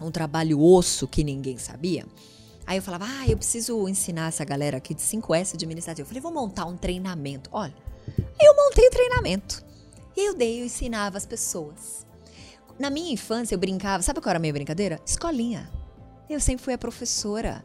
um 0.00 0.10
trabalho 0.10 0.60
osso 0.60 1.06
que 1.06 1.22
ninguém 1.22 1.58
sabia, 1.58 2.04
aí 2.66 2.78
eu 2.78 2.82
falava, 2.82 3.04
ah, 3.06 3.28
eu 3.28 3.36
preciso 3.36 3.88
ensinar 3.88 4.26
essa 4.26 4.44
galera 4.44 4.78
aqui 4.78 4.94
de 4.94 5.02
5S 5.02 5.54
administrativo. 5.54 6.06
Eu 6.06 6.08
falei, 6.08 6.20
vou 6.20 6.32
montar 6.32 6.64
um 6.64 6.76
treinamento. 6.76 7.48
Olha, 7.52 7.74
eu 8.40 8.56
montei 8.56 8.88
o 8.88 8.90
treinamento. 8.90 9.64
E 10.16 10.26
eu 10.28 10.34
dei, 10.34 10.60
eu 10.60 10.66
ensinava 10.66 11.16
as 11.16 11.24
pessoas. 11.24 12.04
Na 12.78 12.90
minha 12.90 13.12
infância, 13.12 13.54
eu 13.54 13.58
brincava, 13.58 14.02
sabe 14.02 14.20
qual 14.20 14.30
era 14.30 14.38
a 14.38 14.40
minha 14.40 14.52
brincadeira? 14.52 15.00
Escolinha. 15.04 15.68
Eu 16.30 16.38
sempre 16.38 16.64
fui 16.64 16.72
a 16.72 16.78
professora. 16.78 17.64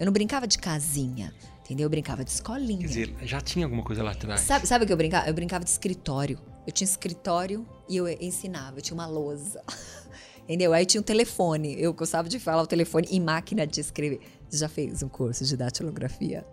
Eu 0.00 0.06
não 0.06 0.12
brincava 0.12 0.46
de 0.46 0.58
casinha, 0.58 1.34
entendeu? 1.60 1.84
Eu 1.84 1.90
brincava 1.90 2.24
de 2.24 2.30
escolinha. 2.30 2.80
Quer 2.80 2.86
dizer, 2.86 3.16
já 3.22 3.40
tinha 3.40 3.66
alguma 3.66 3.82
coisa 3.82 4.02
lá 4.02 4.12
atrás. 4.12 4.40
Sabe, 4.40 4.66
sabe 4.66 4.84
o 4.84 4.86
que 4.86 4.92
eu 4.92 4.96
brincava? 4.96 5.28
Eu 5.28 5.34
brincava 5.34 5.64
de 5.64 5.70
escritório. 5.70 6.38
Eu 6.66 6.72
tinha 6.72 6.86
escritório 6.86 7.66
e 7.88 7.96
eu 7.96 8.08
ensinava. 8.08 8.78
Eu 8.78 8.82
tinha 8.82 8.94
uma 8.94 9.06
lousa. 9.06 9.62
Entendeu? 10.44 10.72
Aí 10.72 10.86
tinha 10.86 11.00
um 11.00 11.04
telefone. 11.04 11.74
Eu 11.78 11.92
gostava 11.92 12.28
de 12.28 12.38
falar 12.38 12.62
o 12.62 12.66
telefone 12.66 13.06
e 13.10 13.20
máquina 13.20 13.66
de 13.66 13.80
escrever. 13.80 14.20
Você 14.48 14.58
já 14.58 14.68
fez 14.68 15.02
um 15.02 15.08
curso 15.08 15.44
de 15.44 15.56
datilografia? 15.56 16.46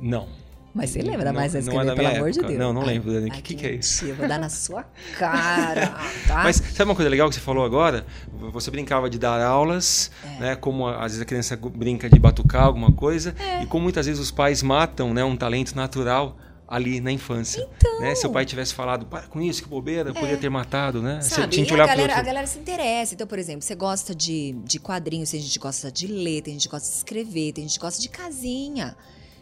Não. 0.00 0.28
Mas 0.72 0.90
você 0.90 1.02
lembra 1.02 1.26
Não- 1.26 1.32
mais 1.40 1.54
a 1.56 1.60
não 1.60 1.66
é 1.66 1.68
escrever, 1.68 1.86
da 1.86 1.94
pelo 1.96 2.08
minha 2.08 2.20
amor 2.20 2.30
de 2.30 2.38
época. 2.38 2.48
Deus. 2.54 2.60
Não, 2.60 2.72
não 2.72 2.82
lembro, 2.82 3.12
Dani. 3.12 3.28
O 3.28 3.32
que 3.32 3.54
que 3.54 3.66
é 3.66 3.72
isso? 3.72 4.04
Eu 4.06 4.14
vou 4.14 4.28
dar 4.28 4.38
na 4.38 4.48
sua 4.48 4.84
cara, 5.18 5.88
tá? 6.28 6.44
Mas 6.44 6.56
sabe 6.56 6.84
uma 6.90 6.94
coisa 6.94 7.08
legal 7.10 7.28
que 7.28 7.34
você 7.34 7.40
falou 7.40 7.64
agora? 7.64 8.06
Você 8.52 8.70
brincava 8.70 9.10
de 9.10 9.18
dar 9.18 9.40
aulas, 9.42 10.10
É. 10.24 10.40
né? 10.40 10.56
Como 10.56 10.86
às 10.86 11.02
vezes 11.12 11.20
a 11.20 11.24
criança 11.24 11.56
brinca 11.56 12.08
de 12.08 12.18
batucar 12.18 12.64
alguma 12.64 12.92
coisa, 12.92 13.34
É. 13.38 13.62
e 13.62 13.66
como 13.66 13.82
muitas 13.82 14.06
vezes 14.06 14.20
os 14.20 14.30
pais 14.30 14.62
matam, 14.62 15.12
né, 15.12 15.24
um 15.24 15.36
talento 15.36 15.74
natural 15.74 16.36
ali 16.68 17.00
na 17.00 17.10
infância. 17.10 17.66
Então. 17.76 18.00
Né? 18.00 18.14
Se 18.14 18.24
o 18.28 18.30
pai 18.30 18.44
tivesse 18.46 18.72
falado, 18.72 19.04
para 19.04 19.22
com 19.22 19.40
isso, 19.40 19.60
que 19.64 19.68
bobeira, 19.68 20.10
eu 20.10 20.14
podia 20.14 20.36
ter 20.36 20.48
matado, 20.48 21.02
né? 21.02 21.18
Você 21.20 21.34
É. 21.34 21.36
Sabe? 21.38 21.48
tinha 21.52 21.66
que 21.66 21.74
olhar 21.74 21.82
a 21.82 21.86
galera, 21.88 22.14
a 22.16 22.22
galera 22.22 22.46
se 22.46 22.60
interessa. 22.60 23.12
Então, 23.14 23.26
por 23.26 23.40
exemplo, 23.40 23.62
você 23.62 23.74
gosta 23.74 24.14
de, 24.14 24.52
de 24.64 24.78
quadrinhos, 24.78 25.32
tem 25.32 25.40
gente 25.40 25.52
que 25.54 25.58
gosta 25.58 25.90
de 25.90 26.06
ler, 26.06 26.42
tem 26.42 26.54
gente 26.54 26.68
que 26.68 26.70
gosta 26.70 26.88
de 26.88 26.94
escrever, 26.94 27.52
tem 27.54 27.64
gente 27.66 27.74
que 27.76 27.84
gosta 27.84 28.00
de 28.00 28.08
casinha. 28.08 28.96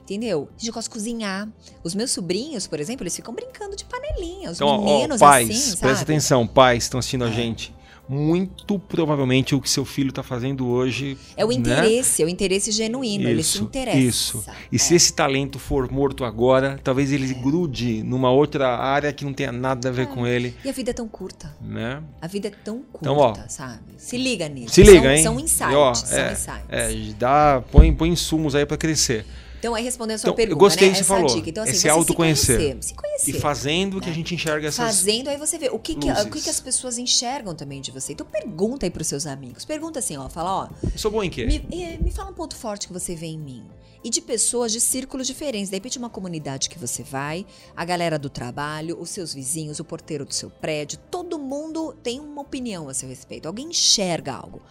Entendeu? 0.08 0.46
Tem 0.56 0.60
gente 0.64 0.70
gosta 0.72 0.88
de 0.88 0.94
cozinhar. 0.94 1.46
Os 1.84 1.94
meus 1.94 2.10
sobrinhos, 2.12 2.66
por 2.66 2.80
exemplo, 2.80 3.02
eles 3.04 3.14
ficam 3.14 3.34
brincando 3.34 3.76
de 3.76 3.84
panelinha. 3.84 4.50
Os 4.50 4.56
Então, 4.56 4.66
ó, 4.68 4.82
meninos, 4.82 5.20
pais, 5.20 5.50
assim, 5.50 5.60
sabe? 5.70 5.80
presta 5.80 6.02
atenção, 6.02 6.46
pais 6.46 6.84
estão 6.84 6.98
assistindo 6.98 7.26
É. 7.26 7.28
a 7.28 7.30
gente. 7.30 7.74
Muito 8.08 8.78
provavelmente 8.78 9.54
o 9.54 9.60
que 9.60 9.68
seu 9.68 9.84
filho 9.84 10.08
está 10.08 10.22
fazendo 10.22 10.66
hoje. 10.66 11.18
É 11.36 11.44
o 11.44 11.48
né? 11.48 11.54
interesse, 11.56 12.22
é 12.22 12.24
o 12.24 12.28
interesse 12.30 12.72
genuíno. 12.72 13.28
ele 13.28 13.42
se 13.42 13.58
interessa. 13.62 13.98
Isso. 13.98 14.44
E 14.72 14.76
É. 14.76 14.78
se 14.78 14.94
esse 14.94 15.12
talento 15.12 15.58
for 15.58 15.92
morto 15.92 16.24
agora, 16.24 16.80
talvez 16.82 17.12
ele 17.12 17.34
grude 17.34 18.02
numa 18.02 18.30
outra 18.30 18.78
área 18.78 19.12
que 19.12 19.26
não 19.26 19.34
tenha 19.34 19.52
nada 19.52 19.90
a 19.90 19.92
ver 19.92 20.06
com 20.06 20.26
ele, 20.26 20.56
E 20.64 20.70
a 20.70 20.72
vida 20.72 20.90
é 20.92 20.94
tão 20.94 21.06
curta. 21.06 21.54
né? 21.60 22.02
A 22.18 22.26
vida 22.26 22.48
é 22.48 22.50
tão 22.50 22.78
curta, 22.80 23.10
Então, 23.10 23.16
ó, 23.18 23.34
sabe? 23.46 23.80
Se 23.98 24.16
liga 24.16 24.48
nisso. 24.48 24.72
Se 24.74 24.82
liga, 24.82 25.02
são, 25.02 25.10
hein? 25.12 25.22
São 25.22 25.38
insights. 25.40 25.72
E, 25.74 25.76
ó, 25.76 25.92
são 25.94 26.18
é, 26.18 26.32
insights. 26.32 26.64
É, 26.70 26.94
dá, 27.18 27.62
põe, 27.70 27.92
põe 27.94 28.08
insumos 28.08 28.54
aí 28.54 28.64
para 28.64 28.78
crescer. 28.78 29.26
Então, 29.58 29.74
aí 29.74 29.82
respondendo 29.82 30.14
a 30.14 30.18
sua 30.18 30.28
Então, 30.28 30.36
pergunta, 30.36 30.54
eu 30.54 30.58
gostei 30.58 30.88
né? 30.88 30.92
que 30.92 30.98
você 30.98 31.04
Essa 31.04 31.14
falou. 31.14 31.34
dica. 31.34 31.50
Então, 31.50 31.62
assim, 31.64 31.72
Esse 31.72 31.88
autoconhecer. 31.88 32.58
Se 32.58 32.66
conhecer. 32.66 32.82
Se 32.82 32.94
conhecer. 32.94 33.30
E 33.30 33.40
fazendo 33.40 34.00
que 34.00 34.06
a 34.06 34.10
né? 34.10 34.14
gente 34.14 34.34
enxerga 34.34 34.68
essas. 34.68 34.84
Fazendo, 34.84 35.28
aí 35.28 35.36
você 35.36 35.58
vê 35.58 35.68
o 35.68 35.78
que, 35.78 35.94
que, 35.94 36.10
o 36.10 36.30
que, 36.30 36.40
que 36.40 36.50
as 36.50 36.60
pessoas 36.60 36.96
enxergam 36.98 37.54
também 37.54 37.80
de 37.80 37.90
você. 37.90 38.12
Então 38.12 38.26
pergunta 38.26 38.86
aí 38.86 38.90
pros 38.90 39.06
seus 39.06 39.26
amigos. 39.26 39.64
Pergunta 39.64 39.98
assim, 39.98 40.16
ó. 40.16 40.28
Fala, 40.28 40.64
ó. 40.64 40.68
Eu 40.84 40.98
sou 40.98 41.10
bom 41.10 41.22
em 41.22 41.30
quê? 41.30 41.44
Me, 41.44 41.66
eh, 41.72 41.98
me 42.00 42.10
fala 42.10 42.30
um 42.30 42.34
ponto 42.34 42.54
forte 42.54 42.86
que 42.86 42.92
você 42.92 43.14
vê 43.14 43.26
em 43.26 43.38
mim. 43.38 43.64
E 44.04 44.10
de 44.10 44.20
pessoas 44.20 44.70
de 44.70 44.80
círculos 44.80 45.26
diferentes. 45.26 45.70
De 45.70 45.76
repente, 45.76 45.98
uma 45.98 46.08
comunidade 46.08 46.68
que 46.68 46.78
você 46.78 47.02
vai, 47.02 47.44
a 47.76 47.84
galera 47.84 48.16
do 48.16 48.30
trabalho, 48.30 48.96
os 49.00 49.10
seus 49.10 49.34
vizinhos, 49.34 49.80
o 49.80 49.84
porteiro 49.84 50.24
do 50.24 50.32
seu 50.32 50.48
prédio, 50.50 50.98
todo 51.10 51.36
mundo 51.36 51.92
tem 52.00 52.20
uma 52.20 52.42
opinião 52.42 52.88
a 52.88 52.94
seu 52.94 53.08
respeito. 53.08 53.46
Alguém 53.46 53.66
enxerga 53.70 54.34
algo. 54.34 54.62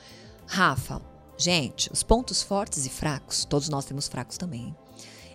Rafa, 0.46 1.01
gente, 1.38 1.91
os 1.91 2.03
pontos 2.03 2.41
fortes 2.41 2.86
e 2.86 2.89
fracos, 2.89 3.46
todos 3.46 3.69
nós 3.69 3.86
temos 3.86 4.08
fracos 4.08 4.38
também, 4.38 4.67
hein? 4.67 4.76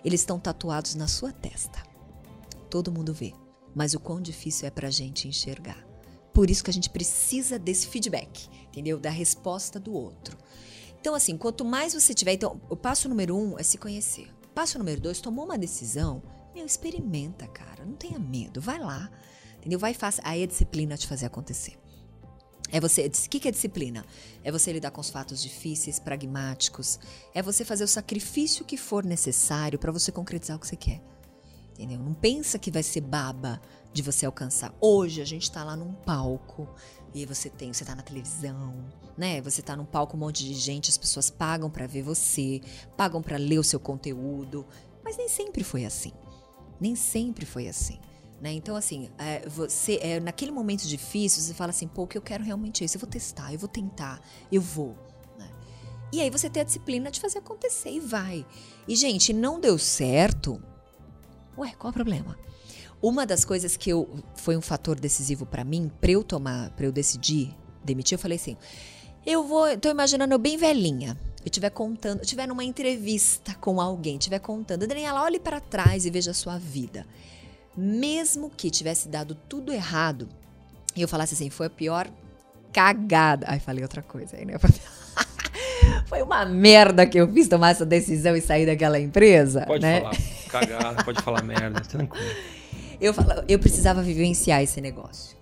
eles 0.03 0.21
estão 0.21 0.39
tatuados 0.39 0.95
na 0.95 1.07
sua 1.07 1.31
testa. 1.31 1.81
Todo 2.69 2.91
mundo 2.91 3.13
vê. 3.13 3.33
Mas 3.73 3.93
o 3.93 3.99
quão 3.99 4.21
difícil 4.21 4.67
é 4.67 4.71
pra 4.71 4.89
gente 4.89 5.27
enxergar. 5.27 5.83
Por 6.33 6.49
isso 6.49 6.63
que 6.63 6.69
a 6.69 6.73
gente 6.73 6.89
precisa 6.89 7.57
desse 7.57 7.87
feedback, 7.87 8.49
entendeu? 8.67 8.99
Da 8.99 9.09
resposta 9.09 9.79
do 9.79 9.93
outro. 9.93 10.37
Então, 10.99 11.15
assim, 11.15 11.37
quanto 11.37 11.63
mais 11.63 11.93
você 11.93 12.13
tiver. 12.13 12.33
Então, 12.33 12.59
o 12.69 12.75
passo 12.75 13.07
número 13.07 13.35
um 13.35 13.57
é 13.57 13.63
se 13.63 13.77
conhecer. 13.77 14.29
Passo 14.53 14.77
número 14.77 15.01
dois, 15.01 15.21
tomou 15.21 15.45
uma 15.45 15.57
decisão, 15.57 16.21
meu, 16.53 16.65
experimenta, 16.65 17.47
cara. 17.47 17.85
Não 17.85 17.93
tenha 17.93 18.19
medo. 18.19 18.61
Vai 18.61 18.79
lá. 18.79 19.09
Entendeu? 19.57 19.79
Vai 19.79 19.93
faça. 19.93 20.21
Aí 20.23 20.43
é 20.43 20.47
disciplina 20.47 20.95
de 20.97 21.07
fazer 21.07 21.25
acontecer. 21.25 21.77
É 22.73 22.79
você. 22.79 23.05
O 23.05 23.29
que 23.29 23.47
é 23.47 23.51
disciplina? 23.51 24.03
É 24.43 24.51
você 24.51 24.73
lidar 24.73 24.89
com 24.89 24.99
os 24.99 25.11
fatos 25.11 25.43
difíceis, 25.43 25.99
pragmáticos. 25.99 26.99
É 27.31 27.39
você 27.39 27.63
fazer 27.63 27.83
o 27.83 27.87
sacrifício 27.87 28.65
que 28.65 28.77
for 28.77 29.05
necessário 29.05 29.77
para 29.77 29.91
você 29.91 30.11
concretizar 30.11 30.57
o 30.57 30.59
que 30.59 30.65
você 30.65 30.75
quer. 30.75 30.99
Entendeu? 31.73 31.99
Não 31.99 32.15
pensa 32.15 32.57
que 32.57 32.71
vai 32.71 32.81
ser 32.81 33.01
baba 33.01 33.61
de 33.93 34.01
você 34.01 34.25
alcançar. 34.25 34.73
Hoje 34.81 35.21
a 35.21 35.25
gente 35.25 35.51
tá 35.51 35.63
lá 35.63 35.75
num 35.75 35.93
palco 35.93 36.67
e 37.13 37.27
você 37.27 37.47
tem, 37.47 37.71
você 37.71 37.85
tá 37.85 37.93
na 37.93 38.01
televisão, 38.01 38.73
né? 39.15 39.39
Você 39.41 39.61
tá 39.61 39.75
num 39.75 39.85
palco, 39.85 40.17
um 40.17 40.19
monte 40.19 40.43
de 40.43 40.55
gente, 40.55 40.89
as 40.89 40.97
pessoas 40.97 41.29
pagam 41.29 41.69
para 41.69 41.85
ver 41.85 42.01
você, 42.01 42.59
pagam 42.97 43.21
para 43.21 43.37
ler 43.37 43.59
o 43.59 43.63
seu 43.63 43.79
conteúdo, 43.79 44.65
mas 45.03 45.15
nem 45.15 45.29
sempre 45.29 45.63
foi 45.63 45.85
assim. 45.85 46.11
Nem 46.81 46.95
sempre 46.95 47.45
foi 47.45 47.67
assim. 47.67 47.99
Né? 48.41 48.51
Então, 48.53 48.75
assim, 48.75 49.09
é, 49.17 49.47
você 49.47 49.99
é, 50.01 50.19
naquele 50.19 50.51
momento 50.51 50.85
difícil, 50.87 51.41
você 51.41 51.53
fala 51.53 51.69
assim, 51.69 51.87
pô, 51.87 52.03
o 52.03 52.07
que 52.07 52.17
eu 52.17 52.21
quero 52.21 52.43
realmente 52.43 52.83
é 52.83 52.85
isso, 52.85 52.97
eu 52.97 53.01
vou 53.01 53.09
testar, 53.09 53.53
eu 53.53 53.59
vou 53.59 53.69
tentar, 53.69 54.21
eu 54.51 54.61
vou. 54.61 54.97
né? 55.39 55.49
E 56.11 56.19
aí 56.19 56.29
você 56.29 56.49
tem 56.49 56.61
a 56.61 56.65
disciplina 56.65 57.09
de 57.09 57.21
fazer 57.21 57.39
acontecer 57.39 57.91
e 57.91 57.99
vai. 57.99 58.45
E, 58.87 58.95
gente, 58.95 59.31
não 59.31 59.59
deu 59.59 59.77
certo. 59.77 60.61
Ué, 61.57 61.73
qual 61.77 61.91
o 61.91 61.93
problema? 61.93 62.37
Uma 63.01 63.25
das 63.25 63.45
coisas 63.45 63.77
que 63.77 63.89
eu, 63.89 64.09
foi 64.35 64.57
um 64.57 64.61
fator 64.61 64.99
decisivo 64.99 65.45
pra 65.45 65.63
mim, 65.63 65.91
pra 66.01 66.11
eu 66.11 66.23
tomar, 66.23 66.71
pra 66.71 66.85
eu 66.85 66.91
decidir 66.91 67.55
demitir, 67.83 68.15
eu 68.15 68.19
falei 68.19 68.37
assim: 68.37 68.57
eu 69.25 69.43
vou, 69.43 69.77
tô 69.77 69.89
imaginando 69.89 70.33
eu 70.33 70.39
bem 70.39 70.57
velhinha. 70.57 71.17
Eu 71.41 71.47
estiver 71.47 71.69
contando, 71.69 72.19
eu 72.19 72.23
estiver 72.23 72.47
numa 72.47 72.63
entrevista 72.63 73.53
com 73.55 73.81
alguém, 73.81 74.15
estiver 74.17 74.39
contando, 74.39 74.87
Daniela, 74.87 75.21
olhe 75.21 75.39
para 75.39 75.59
trás 75.59 76.05
e 76.05 76.09
veja 76.09 76.31
a 76.31 76.33
sua 76.33 76.57
vida. 76.57 77.05
Mesmo 77.75 78.49
que 78.49 78.69
tivesse 78.69 79.07
dado 79.07 79.35
tudo 79.35 79.71
errado, 79.71 80.29
e 80.95 81.01
eu 81.01 81.07
falasse 81.07 81.33
assim, 81.33 81.49
foi 81.49 81.67
a 81.67 81.69
pior 81.69 82.07
cagada. 82.71 83.47
Ai, 83.49 83.59
falei 83.59 83.83
outra 83.83 84.01
coisa 84.01 84.37
aí, 84.37 84.45
né? 84.45 84.55
Foi 86.07 86.21
uma 86.21 86.45
merda 86.45 87.05
que 87.05 87.17
eu 87.17 87.31
fiz 87.31 87.47
tomar 87.47 87.71
essa 87.71 87.85
decisão 87.85 88.35
e 88.35 88.41
sair 88.41 88.65
daquela 88.65 88.99
empresa. 88.99 89.65
Pode 89.65 89.81
né? 89.81 90.01
falar 90.01 90.15
cagada, 90.49 91.03
pode 91.03 91.21
falar 91.21 91.43
merda, 91.43 91.81
tranquilo. 91.81 92.25
Eu, 93.01 93.13
falo, 93.13 93.43
eu 93.47 93.57
precisava 93.59 94.01
vivenciar 94.01 94.61
esse 94.61 94.79
negócio. 94.79 95.35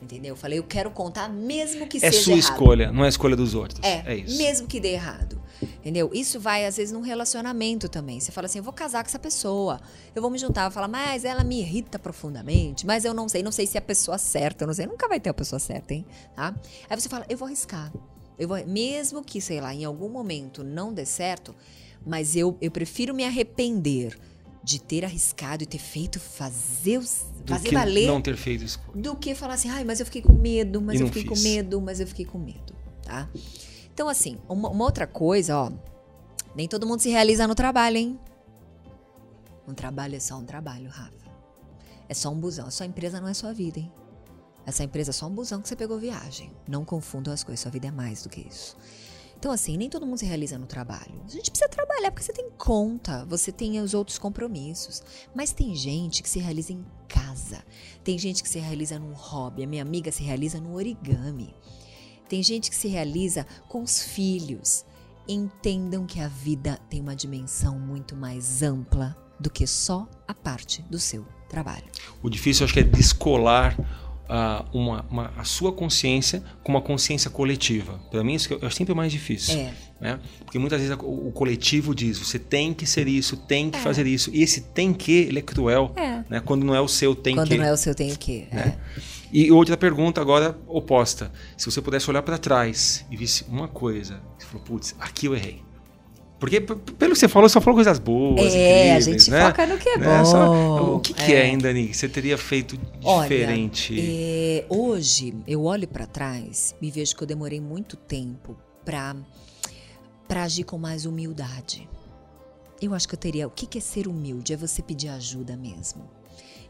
Entendeu? 0.00 0.32
Eu 0.32 0.36
falei, 0.36 0.58
eu 0.58 0.62
quero 0.62 0.90
contar 0.90 1.28
mesmo 1.28 1.86
que 1.86 1.96
É 1.98 2.10
seja 2.10 2.22
sua 2.22 2.32
errado. 2.34 2.42
escolha, 2.52 2.92
não 2.92 3.02
é 3.02 3.06
a 3.06 3.08
escolha 3.08 3.34
dos 3.34 3.54
outros. 3.54 3.80
É, 3.82 4.12
É 4.12 4.16
isso. 4.16 4.38
mesmo 4.38 4.66
que 4.68 4.78
dê 4.78 4.92
errado. 4.92 5.40
Entendeu? 5.60 6.10
Isso 6.14 6.38
vai, 6.38 6.64
às 6.66 6.76
vezes, 6.76 6.92
num 6.92 7.00
relacionamento 7.00 7.88
também. 7.88 8.20
Você 8.20 8.30
fala 8.30 8.46
assim, 8.46 8.58
eu 8.58 8.62
vou 8.64 8.72
casar 8.72 9.02
com 9.02 9.08
essa 9.08 9.18
pessoa. 9.18 9.80
Eu 10.14 10.22
vou 10.22 10.30
me 10.30 10.38
juntar. 10.38 10.66
Eu 10.66 10.70
falo, 10.70 10.86
mas 10.88 11.24
ela 11.24 11.42
me 11.42 11.58
irrita 11.60 11.98
profundamente. 11.98 12.86
Mas 12.86 13.04
eu 13.04 13.12
não 13.12 13.28
sei, 13.28 13.42
não 13.42 13.50
sei 13.50 13.66
se 13.66 13.76
é 13.76 13.80
a 13.80 13.82
pessoa 13.82 14.18
certa. 14.18 14.62
Eu 14.62 14.66
não 14.68 14.74
sei, 14.74 14.86
nunca 14.86 15.08
vai 15.08 15.18
ter 15.18 15.30
a 15.30 15.34
pessoa 15.34 15.58
certa, 15.58 15.94
hein? 15.94 16.06
Tá? 16.36 16.54
Aí 16.88 17.00
você 17.00 17.08
fala, 17.08 17.26
eu 17.28 17.36
vou 17.36 17.46
arriscar. 17.46 17.92
Eu 18.38 18.46
vou, 18.46 18.64
mesmo 18.66 19.20
que, 19.24 19.40
sei 19.40 19.60
lá, 19.60 19.74
em 19.74 19.84
algum 19.84 20.08
momento 20.08 20.62
não 20.62 20.92
dê 20.92 21.04
certo, 21.04 21.52
mas 22.06 22.36
eu, 22.36 22.56
eu 22.60 22.70
prefiro 22.70 23.12
me 23.12 23.24
arrepender 23.24 24.16
de 24.62 24.80
ter 24.80 25.04
arriscado 25.04 25.62
e 25.62 25.66
ter 25.66 25.78
feito 25.78 26.18
fazer, 26.20 26.98
os, 26.98 27.24
Do 27.44 27.52
fazer 27.52 27.68
que 27.68 27.74
valer 27.74 28.06
não 28.06 28.20
ter 28.20 28.36
feito 28.36 28.64
escolha. 28.64 29.00
do 29.00 29.16
que 29.16 29.34
falar 29.34 29.54
assim, 29.54 29.70
ai, 29.70 29.84
mas 29.84 30.00
eu 30.00 30.06
fiquei 30.06 30.20
com 30.22 30.32
medo, 30.32 30.80
mas 30.80 30.98
E 30.98 31.02
eu 31.02 31.06
fiquei 31.06 31.24
com 31.24 31.34
fiz. 31.34 31.44
medo, 31.44 31.80
mas 31.80 32.00
eu 32.00 32.06
fiquei 32.06 32.24
com 32.24 32.38
medo, 32.38 32.74
tá? 33.02 33.28
Então, 33.94 34.08
assim, 34.08 34.38
uma, 34.48 34.68
uma 34.68 34.84
outra 34.84 35.06
coisa, 35.06 35.56
ó, 35.56 35.72
nem 36.54 36.68
todo 36.68 36.86
mundo 36.86 37.00
se 37.00 37.08
realiza 37.08 37.46
no 37.46 37.54
trabalho, 37.54 37.96
hein? 37.96 38.20
Um 39.66 39.74
trabalho 39.74 40.16
é 40.16 40.20
só 40.20 40.36
um 40.38 40.44
trabalho, 40.44 40.88
Rafa. 40.88 41.12
É 42.08 42.14
só 42.14 42.30
um 42.30 42.38
busão. 42.40 42.66
A 42.66 42.70
sua 42.70 42.86
empresa 42.86 43.20
não 43.20 43.28
é 43.28 43.34
sua 43.34 43.52
vida, 43.52 43.78
hein? 43.78 43.92
Essa 44.64 44.82
empresa 44.84 45.10
é 45.10 45.12
só 45.12 45.26
um 45.26 45.30
busão 45.30 45.60
que 45.60 45.68
você 45.68 45.76
pegou 45.76 45.98
viagem. 45.98 46.50
Não 46.66 46.84
confundam 46.84 47.32
as 47.32 47.42
coisas, 47.44 47.60
sua 47.60 47.70
vida 47.70 47.86
é 47.88 47.90
mais 47.90 48.22
do 48.22 48.28
que 48.28 48.40
isso. 48.40 48.76
Então, 49.38 49.52
assim, 49.52 49.76
nem 49.76 49.88
todo 49.88 50.04
mundo 50.04 50.18
se 50.18 50.26
realiza 50.26 50.58
no 50.58 50.66
trabalho. 50.66 51.22
A 51.24 51.30
gente 51.30 51.48
precisa 51.48 51.68
trabalhar 51.68 52.10
porque 52.10 52.24
você 52.24 52.32
tem 52.32 52.50
conta, 52.58 53.24
você 53.24 53.52
tem 53.52 53.80
os 53.80 53.94
outros 53.94 54.18
compromissos. 54.18 55.00
Mas 55.32 55.52
tem 55.52 55.76
gente 55.76 56.24
que 56.24 56.28
se 56.28 56.40
realiza 56.40 56.72
em 56.72 56.84
casa. 57.06 57.64
Tem 58.02 58.18
gente 58.18 58.42
que 58.42 58.48
se 58.48 58.58
realiza 58.58 58.98
num 58.98 59.12
hobby. 59.12 59.62
A 59.62 59.66
minha 59.66 59.82
amiga 59.82 60.10
se 60.10 60.24
realiza 60.24 60.60
no 60.60 60.74
origami. 60.74 61.54
Tem 62.28 62.42
gente 62.42 62.68
que 62.68 62.74
se 62.74 62.88
realiza 62.88 63.46
com 63.68 63.80
os 63.80 64.02
filhos. 64.02 64.84
Entendam 65.28 66.04
que 66.04 66.18
a 66.18 66.26
vida 66.26 66.76
tem 66.90 67.00
uma 67.00 67.14
dimensão 67.14 67.78
muito 67.78 68.16
mais 68.16 68.60
ampla 68.60 69.16
do 69.38 69.48
que 69.48 69.68
só 69.68 70.08
a 70.26 70.34
parte 70.34 70.82
do 70.90 70.98
seu 70.98 71.24
trabalho. 71.48 71.86
O 72.20 72.28
difícil, 72.28 72.64
acho 72.64 72.74
que 72.74 72.80
é 72.80 72.82
descolar 72.82 73.76
uh, 74.28 74.64
uma, 74.76 75.04
uma, 75.10 75.32
a 75.36 75.44
sua 75.44 75.72
consciência 75.72 76.42
com 76.62 76.72
uma 76.72 76.80
consciência 76.80 77.30
coletiva. 77.30 77.98
Para 78.10 78.22
mim, 78.22 78.34
isso 78.34 78.58
é 78.60 78.70
sempre 78.70 78.94
mais 78.94 79.10
difícil. 79.10 79.58
É. 79.58 79.72
Né? 80.00 80.20
Porque 80.44 80.58
muitas 80.58 80.80
vezes 80.80 80.96
o, 80.96 81.28
o, 81.28 81.32
coletivo 81.32 81.94
diz: 81.94 82.18
você 82.18 82.38
tem 82.38 82.72
que 82.72 82.86
ser 82.86 83.08
isso, 83.08 83.36
tem 83.36 83.70
que 83.70 83.78
é. 83.78 83.80
fazer 83.80 84.06
isso. 84.06 84.30
E 84.32 84.42
esse 84.42 84.60
tem 84.60 84.92
que, 84.92 85.12
ele 85.12 85.38
é 85.40 85.42
cruel. 85.42 85.92
É. 85.96 86.24
Né? 86.28 86.40
Quando 86.44 86.64
não 86.64 86.74
é 86.74 86.80
o 86.80 86.88
seu 86.88 87.14
tem 87.14 87.34
Quando 87.34 87.48
que. 87.48 87.54
Quando 87.54 87.60
não 87.60 87.68
é 87.68 87.72
o 87.72 87.76
seu 87.76 87.94
tem 87.94 88.14
que. 88.14 88.46
Né? 88.52 88.78
É. 88.96 89.00
E 89.32 89.50
outra 89.50 89.76
pergunta 89.76 90.20
agora 90.20 90.58
oposta. 90.66 91.30
Se 91.56 91.70
você 91.70 91.82
pudesse 91.82 92.08
olhar 92.08 92.22
para 92.22 92.38
trás 92.38 93.04
e 93.10 93.16
visse 93.16 93.44
uma 93.48 93.68
coisa, 93.68 94.22
você 94.38 94.46
falou, 94.46 94.64
putz, 94.64 94.94
aqui 94.98 95.26
eu 95.26 95.34
errei. 95.34 95.67
Porque, 96.38 96.60
pelo 96.60 97.12
que 97.12 97.18
você 97.18 97.26
falou, 97.26 97.48
só 97.48 97.60
falou 97.60 97.74
coisas 97.74 97.98
boas. 97.98 98.54
É, 98.54 98.94
a 98.94 99.00
gente 99.00 99.28
né? 99.28 99.46
foca 99.46 99.66
no 99.66 99.76
que 99.76 99.88
é 99.88 99.98
né? 99.98 100.06
bom. 100.06 100.24
Só, 100.24 100.94
o 100.94 101.00
que, 101.00 101.12
que 101.12 101.32
é. 101.32 101.40
é, 101.40 101.46
hein, 101.48 101.58
Dani? 101.58 101.92
Você 101.92 102.08
teria 102.08 102.38
feito 102.38 102.78
diferente? 103.00 103.92
Olha, 103.92 104.02
é, 104.04 104.64
hoje, 104.68 105.34
eu 105.48 105.64
olho 105.64 105.88
para 105.88 106.06
trás 106.06 106.76
e 106.80 106.90
vejo 106.90 107.16
que 107.16 107.22
eu 107.22 107.26
demorei 107.26 107.60
muito 107.60 107.96
tempo 107.96 108.56
para 108.84 109.16
agir 110.44 110.62
com 110.62 110.78
mais 110.78 111.06
humildade. 111.06 111.88
Eu 112.80 112.94
acho 112.94 113.08
que 113.08 113.14
eu 113.14 113.18
teria. 113.18 113.46
O 113.48 113.50
que, 113.50 113.66
que 113.66 113.78
é 113.78 113.80
ser 113.80 114.06
humilde? 114.06 114.52
É 114.52 114.56
você 114.56 114.80
pedir 114.80 115.08
ajuda 115.08 115.56
mesmo. 115.56 116.08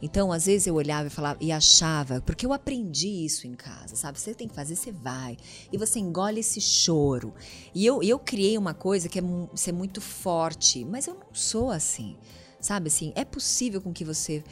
Então, 0.01 0.31
às 0.31 0.47
vezes 0.47 0.67
eu 0.67 0.75
olhava 0.75 1.09
e 1.09 1.11
falava 1.11 1.39
e 1.41 1.51
achava, 1.51 2.21
porque 2.21 2.47
eu 2.47 2.53
aprendi 2.53 3.25
isso 3.25 3.47
em 3.47 3.55
casa, 3.55 3.97
sabe? 3.97 4.19
Você 4.21 4.35
tem 4.35 4.47
que 4.47 4.55
fazer, 4.55 4.77
você 4.77 4.93
vai. 4.93 5.37
E 5.73 5.77
você 5.77 5.99
engole 5.99 6.41
esse 6.41 6.61
choro. 6.61 7.35
E 7.75 7.85
eu, 7.85 8.03
eu 8.03 8.19
criei 8.19 8.57
uma 8.57 8.75
coisa 8.75 9.09
que 9.09 9.19
é 9.19 9.23
ser 9.55 9.73
muito 9.73 10.01
forte, 10.01 10.85
mas 10.85 11.07
eu 11.07 11.15
não 11.15 11.35
sou 11.35 11.71
assim. 11.71 12.17
Sabe 12.61 12.89
assim, 12.89 13.13
é 13.15 13.25
possível 13.25 13.81
com 13.81 13.93
que 13.93 14.05
você 14.05 14.43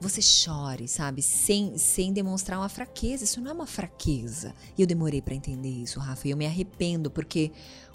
você 0.00 0.20
chore, 0.20 0.86
sabe? 0.86 1.22
Sem, 1.22 1.76
sem 1.78 2.12
demonstrar 2.12 2.58
uma 2.58 2.68
fraqueza. 2.68 3.24
Isso 3.24 3.40
não 3.40 3.50
é 3.50 3.54
uma 3.54 3.66
fraqueza. 3.66 4.54
E 4.76 4.82
eu 4.82 4.86
demorei 4.86 5.20
para 5.20 5.34
entender 5.34 5.70
isso, 5.70 5.98
Rafa. 5.98 6.28
E 6.28 6.30
eu 6.30 6.36
me 6.36 6.46
arrependo, 6.46 7.10
porque 7.10 7.50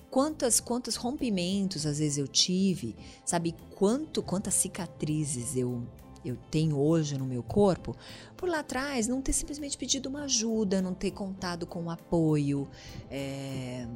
quantas 0.10 0.60
quantos 0.60 0.96
rompimentos 0.96 1.86
às 1.86 2.00
vezes 2.00 2.18
eu 2.18 2.28
tive, 2.28 2.96
sabe? 3.26 3.56
Quanto 3.76 4.24
quantas 4.24 4.56
cicatrizes 4.56 5.56
eu 5.56 5.84
eu 6.24 6.38
tenho 6.50 6.78
hoje 6.78 7.18
no 7.18 7.26
meu 7.26 7.44
corpo, 7.44 7.96
por 8.36 8.50
lá 8.50 8.60
atrás 8.60 9.08
não 9.08 9.22
ter 9.22 9.34
simplesmente 9.34 9.78
pedido 9.78 10.10
uma 10.10 10.24
ajuda, 10.24 10.82
não 10.82 10.94
ter 10.94 11.12
contado 11.12 11.66
com 11.66 11.84
um 11.84 11.90
apoio, 11.90 12.68
é, 13.10 13.88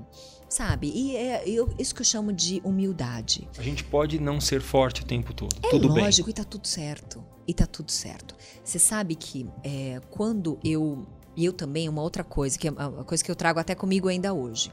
sabe? 0.49 0.91
E 0.93 1.15
é 1.15 1.47
eu, 1.47 1.69
isso 1.79 1.93
que 1.95 2.01
eu 2.01 2.05
chamo 2.05 2.33
de 2.33 2.61
humildade. 2.63 3.47
A 3.57 3.61
gente 3.61 3.83
pode 3.83 4.19
não 4.19 4.41
ser 4.41 4.61
forte 4.61 5.01
o 5.01 5.05
tempo 5.05 5.33
todo. 5.33 5.55
É 5.63 5.69
tudo 5.69 5.87
lógico, 5.87 6.27
bem. 6.27 6.31
e 6.31 6.35
tá 6.35 6.43
tudo 6.43 6.67
certo. 6.67 7.23
E 7.47 7.53
tá 7.53 7.65
tudo 7.65 7.91
certo. 7.91 8.35
Você 8.63 8.79
sabe 8.79 9.15
que 9.15 9.49
é, 9.63 10.01
quando 10.09 10.59
eu. 10.63 11.05
E 11.35 11.45
eu 11.45 11.53
também, 11.53 11.87
uma 11.87 12.01
outra 12.01 12.25
coisa, 12.25 12.59
que 12.59 12.67
é 12.67 12.71
uma 12.71 13.05
coisa 13.05 13.23
que 13.23 13.31
eu 13.31 13.35
trago 13.35 13.57
até 13.59 13.73
comigo 13.73 14.09
ainda 14.09 14.33
hoje. 14.33 14.69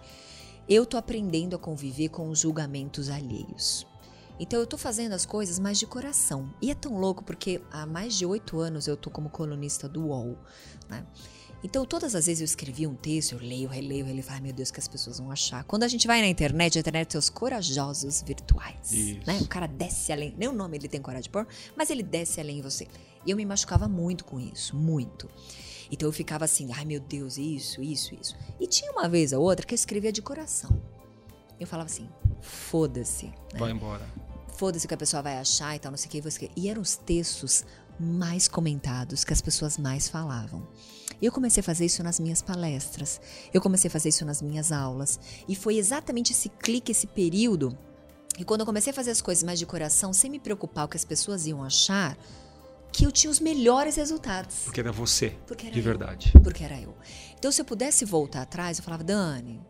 Eu 0.68 0.84
tô 0.84 0.96
aprendendo 0.98 1.56
a 1.56 1.58
conviver 1.58 2.08
com 2.10 2.28
os 2.28 2.40
julgamentos 2.40 3.08
alheios. 3.08 3.86
Então 4.40 4.60
eu 4.60 4.66
tô 4.66 4.78
fazendo 4.78 5.12
as 5.12 5.26
coisas 5.26 5.58
mais 5.58 5.78
de 5.78 5.86
coração. 5.86 6.52
E 6.62 6.70
é 6.70 6.74
tão 6.74 6.98
louco 6.98 7.24
porque 7.24 7.60
há 7.70 7.84
mais 7.86 8.14
de 8.14 8.24
oito 8.24 8.58
anos 8.60 8.86
eu 8.86 8.96
tô 8.96 9.10
como 9.10 9.28
colunista 9.28 9.88
do 9.88 10.06
UOL, 10.06 10.38
né? 10.88 11.04
Então, 11.62 11.84
todas 11.84 12.14
as 12.14 12.26
vezes 12.26 12.40
eu 12.40 12.44
escrevi 12.44 12.86
um 12.86 12.94
texto, 12.94 13.32
eu 13.32 13.40
leio, 13.40 13.68
releio, 13.68 14.04
releio, 14.04 14.24
ai 14.28 14.40
meu 14.40 14.52
Deus, 14.52 14.70
que 14.70 14.78
as 14.78 14.86
pessoas 14.86 15.18
vão 15.18 15.30
achar. 15.30 15.64
Quando 15.64 15.82
a 15.82 15.88
gente 15.88 16.06
vai 16.06 16.20
na 16.20 16.28
internet, 16.28 16.78
a 16.78 16.80
internet 16.80 17.08
tem 17.08 17.18
os 17.18 17.28
corajosos 17.28 18.22
virtuais. 18.22 18.92
Né? 19.26 19.40
O 19.40 19.48
cara 19.48 19.66
desce 19.66 20.12
além, 20.12 20.32
nem 20.38 20.48
o 20.48 20.52
nome 20.52 20.76
ele 20.76 20.88
tem 20.88 21.02
coragem 21.02 21.24
de 21.24 21.30
pôr, 21.30 21.46
mas 21.76 21.90
ele 21.90 22.04
desce 22.04 22.40
além 22.40 22.58
em 22.58 22.62
você. 22.62 22.86
E 23.26 23.30
eu 23.32 23.36
me 23.36 23.44
machucava 23.44 23.88
muito 23.88 24.24
com 24.24 24.38
isso, 24.38 24.76
muito. 24.76 25.28
Então 25.90 26.08
eu 26.08 26.12
ficava 26.12 26.44
assim, 26.44 26.70
ai 26.72 26.84
meu 26.84 27.00
Deus, 27.00 27.38
isso, 27.38 27.82
isso, 27.82 28.14
isso. 28.14 28.36
E 28.60 28.66
tinha 28.68 28.92
uma 28.92 29.08
vez 29.08 29.32
ou 29.32 29.42
outra 29.42 29.66
que 29.66 29.74
eu 29.74 29.76
escrevia 29.76 30.12
de 30.12 30.22
coração. 30.22 30.80
Eu 31.58 31.66
falava 31.66 31.88
assim, 31.88 32.08
foda-se. 32.40 33.26
Né? 33.26 33.58
Vai 33.58 33.72
embora 33.72 34.06
foda-se 34.58 34.84
o 34.86 34.88
que 34.88 34.94
a 34.94 34.98
pessoa 34.98 35.22
vai 35.22 35.38
achar 35.38 35.74
e 35.76 35.78
tal, 35.78 35.90
não 35.92 35.96
sei 35.96 36.08
o 36.08 36.10
que, 36.10 36.20
você 36.20 36.50
E 36.56 36.68
eram 36.68 36.82
os 36.82 36.96
textos 36.96 37.64
mais 37.98 38.46
comentados, 38.48 39.24
que 39.24 39.32
as 39.32 39.40
pessoas 39.40 39.78
mais 39.78 40.08
falavam. 40.08 40.66
Eu 41.22 41.32
comecei 41.32 41.60
a 41.60 41.64
fazer 41.64 41.86
isso 41.86 42.02
nas 42.02 42.18
minhas 42.20 42.42
palestras, 42.42 43.20
eu 43.54 43.60
comecei 43.60 43.88
a 43.88 43.90
fazer 43.90 44.08
isso 44.10 44.24
nas 44.24 44.42
minhas 44.42 44.70
aulas. 44.72 45.18
E 45.48 45.54
foi 45.54 45.76
exatamente 45.76 46.32
esse 46.32 46.48
clique, 46.48 46.92
esse 46.92 47.06
período. 47.06 47.76
E 48.38 48.44
quando 48.44 48.60
eu 48.60 48.66
comecei 48.66 48.90
a 48.92 48.94
fazer 48.94 49.10
as 49.12 49.20
coisas 49.20 49.42
mais 49.42 49.58
de 49.58 49.66
coração, 49.66 50.12
sem 50.12 50.30
me 50.30 50.38
preocupar 50.38 50.84
o 50.84 50.88
que 50.88 50.96
as 50.96 51.04
pessoas 51.04 51.46
iam 51.46 51.62
achar, 51.62 52.16
que 52.92 53.04
eu 53.04 53.12
tinha 53.12 53.30
os 53.30 53.40
melhores 53.40 53.96
resultados. 53.96 54.56
Porque 54.64 54.80
era 54.80 54.92
você, 54.92 55.30
Porque 55.46 55.66
era 55.66 55.72
de 55.72 55.80
eu. 55.80 55.84
verdade. 55.84 56.32
Porque 56.42 56.64
era 56.64 56.80
eu. 56.80 56.94
Então, 57.36 57.50
se 57.52 57.60
eu 57.60 57.64
pudesse 57.64 58.04
voltar 58.04 58.42
atrás, 58.42 58.78
eu 58.78 58.84
falava, 58.84 59.04
Dani, 59.04 59.60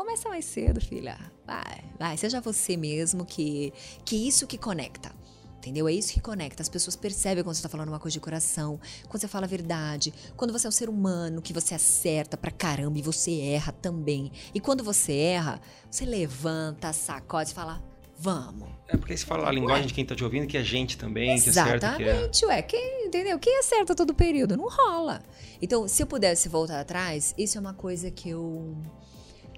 Começa 0.00 0.30
mais 0.30 0.46
cedo, 0.46 0.80
filha. 0.80 1.18
Vai, 1.46 1.84
vai, 1.98 2.16
seja 2.16 2.40
você 2.40 2.74
mesmo 2.74 3.22
que 3.22 3.70
que 4.02 4.16
isso 4.16 4.46
que 4.46 4.56
conecta. 4.56 5.12
Entendeu? 5.58 5.86
É 5.86 5.92
isso 5.92 6.14
que 6.14 6.22
conecta. 6.22 6.62
As 6.62 6.70
pessoas 6.70 6.96
percebem 6.96 7.44
quando 7.44 7.54
você 7.54 7.58
está 7.58 7.68
falando 7.68 7.88
uma 7.88 8.00
coisa 8.00 8.14
de 8.14 8.20
coração, 8.20 8.80
quando 9.10 9.20
você 9.20 9.28
fala 9.28 9.44
a 9.44 9.48
verdade, 9.48 10.14
quando 10.38 10.52
você 10.52 10.66
é 10.66 10.70
um 10.70 10.72
ser 10.72 10.88
humano, 10.88 11.42
que 11.42 11.52
você 11.52 11.74
acerta 11.74 12.34
pra 12.34 12.50
caramba 12.50 12.98
e 12.98 13.02
você 13.02 13.42
erra 13.42 13.72
também. 13.72 14.32
E 14.54 14.58
quando 14.58 14.82
você 14.82 15.12
erra, 15.12 15.60
você 15.90 16.06
levanta, 16.06 16.94
sacode 16.94 17.50
e 17.50 17.54
fala, 17.54 17.84
vamos. 18.16 18.70
É 18.88 18.96
porque 18.96 19.14
você 19.14 19.26
fala 19.26 19.50
a 19.50 19.52
linguagem 19.52 19.82
Ué. 19.82 19.88
de 19.88 19.92
quem 19.92 20.06
tá 20.06 20.14
te 20.14 20.24
ouvindo, 20.24 20.46
que 20.46 20.56
é 20.56 20.64
gente 20.64 20.96
também, 20.96 21.34
Exatamente, 21.34 21.78
que 21.78 21.84
acerta. 21.84 22.02
Exatamente, 22.02 22.44
é. 22.46 22.48
ué. 22.48 22.62
Quem, 22.62 23.06
entendeu? 23.06 23.38
Quem 23.38 23.58
acerta 23.58 23.94
todo 23.94 24.14
período? 24.14 24.56
Não 24.56 24.66
rola. 24.66 25.22
Então, 25.60 25.86
se 25.86 26.02
eu 26.02 26.06
pudesse 26.06 26.48
voltar 26.48 26.80
atrás, 26.80 27.34
isso 27.36 27.58
é 27.58 27.60
uma 27.60 27.74
coisa 27.74 28.10
que 28.10 28.30
eu 28.30 28.74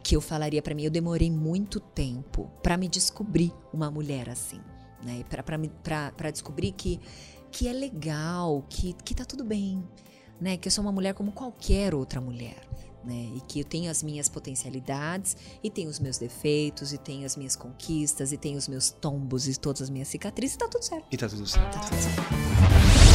que 0.02 0.16
eu 0.16 0.20
falaria 0.20 0.60
para 0.60 0.74
mim. 0.74 0.84
Eu 0.84 0.90
demorei 0.90 1.30
muito 1.30 1.78
tempo 1.80 2.50
para 2.62 2.76
me 2.76 2.88
descobrir 2.88 3.52
uma 3.72 3.90
mulher 3.90 4.28
assim, 4.28 4.60
né? 5.02 5.24
Para 6.14 6.30
descobrir 6.30 6.72
que, 6.72 7.00
que 7.50 7.68
é 7.68 7.72
legal, 7.72 8.64
que, 8.68 8.92
que 9.04 9.14
tá 9.14 9.24
tudo 9.24 9.44
bem, 9.44 9.82
né? 10.40 10.56
Que 10.56 10.68
eu 10.68 10.72
sou 10.72 10.82
uma 10.82 10.92
mulher 10.92 11.14
como 11.14 11.32
qualquer 11.32 11.94
outra 11.94 12.20
mulher. 12.20 12.68
Né? 13.04 13.32
E 13.34 13.40
que 13.40 13.58
eu 13.58 13.64
tenho 13.64 13.90
as 13.90 14.00
minhas 14.00 14.28
potencialidades, 14.28 15.36
e 15.60 15.68
tenho 15.68 15.90
os 15.90 15.98
meus 15.98 16.18
defeitos, 16.18 16.92
e 16.92 16.98
tenho 16.98 17.26
as 17.26 17.36
minhas 17.36 17.56
conquistas, 17.56 18.30
e 18.30 18.36
tenho 18.36 18.56
os 18.56 18.68
meus 18.68 18.90
tombos 18.90 19.48
e 19.48 19.58
todas 19.58 19.82
as 19.82 19.90
minhas 19.90 20.06
cicatrizes, 20.06 20.54
e 20.54 20.58
tá 20.58 20.68
tudo 20.68 20.84
certo. 20.84 21.06
E 21.10 21.16
tá 21.16 21.28
tudo 21.28 21.44
certo. 21.44 21.72
Tá 21.72 21.80
tudo 21.80 22.00
certo. 22.00 23.11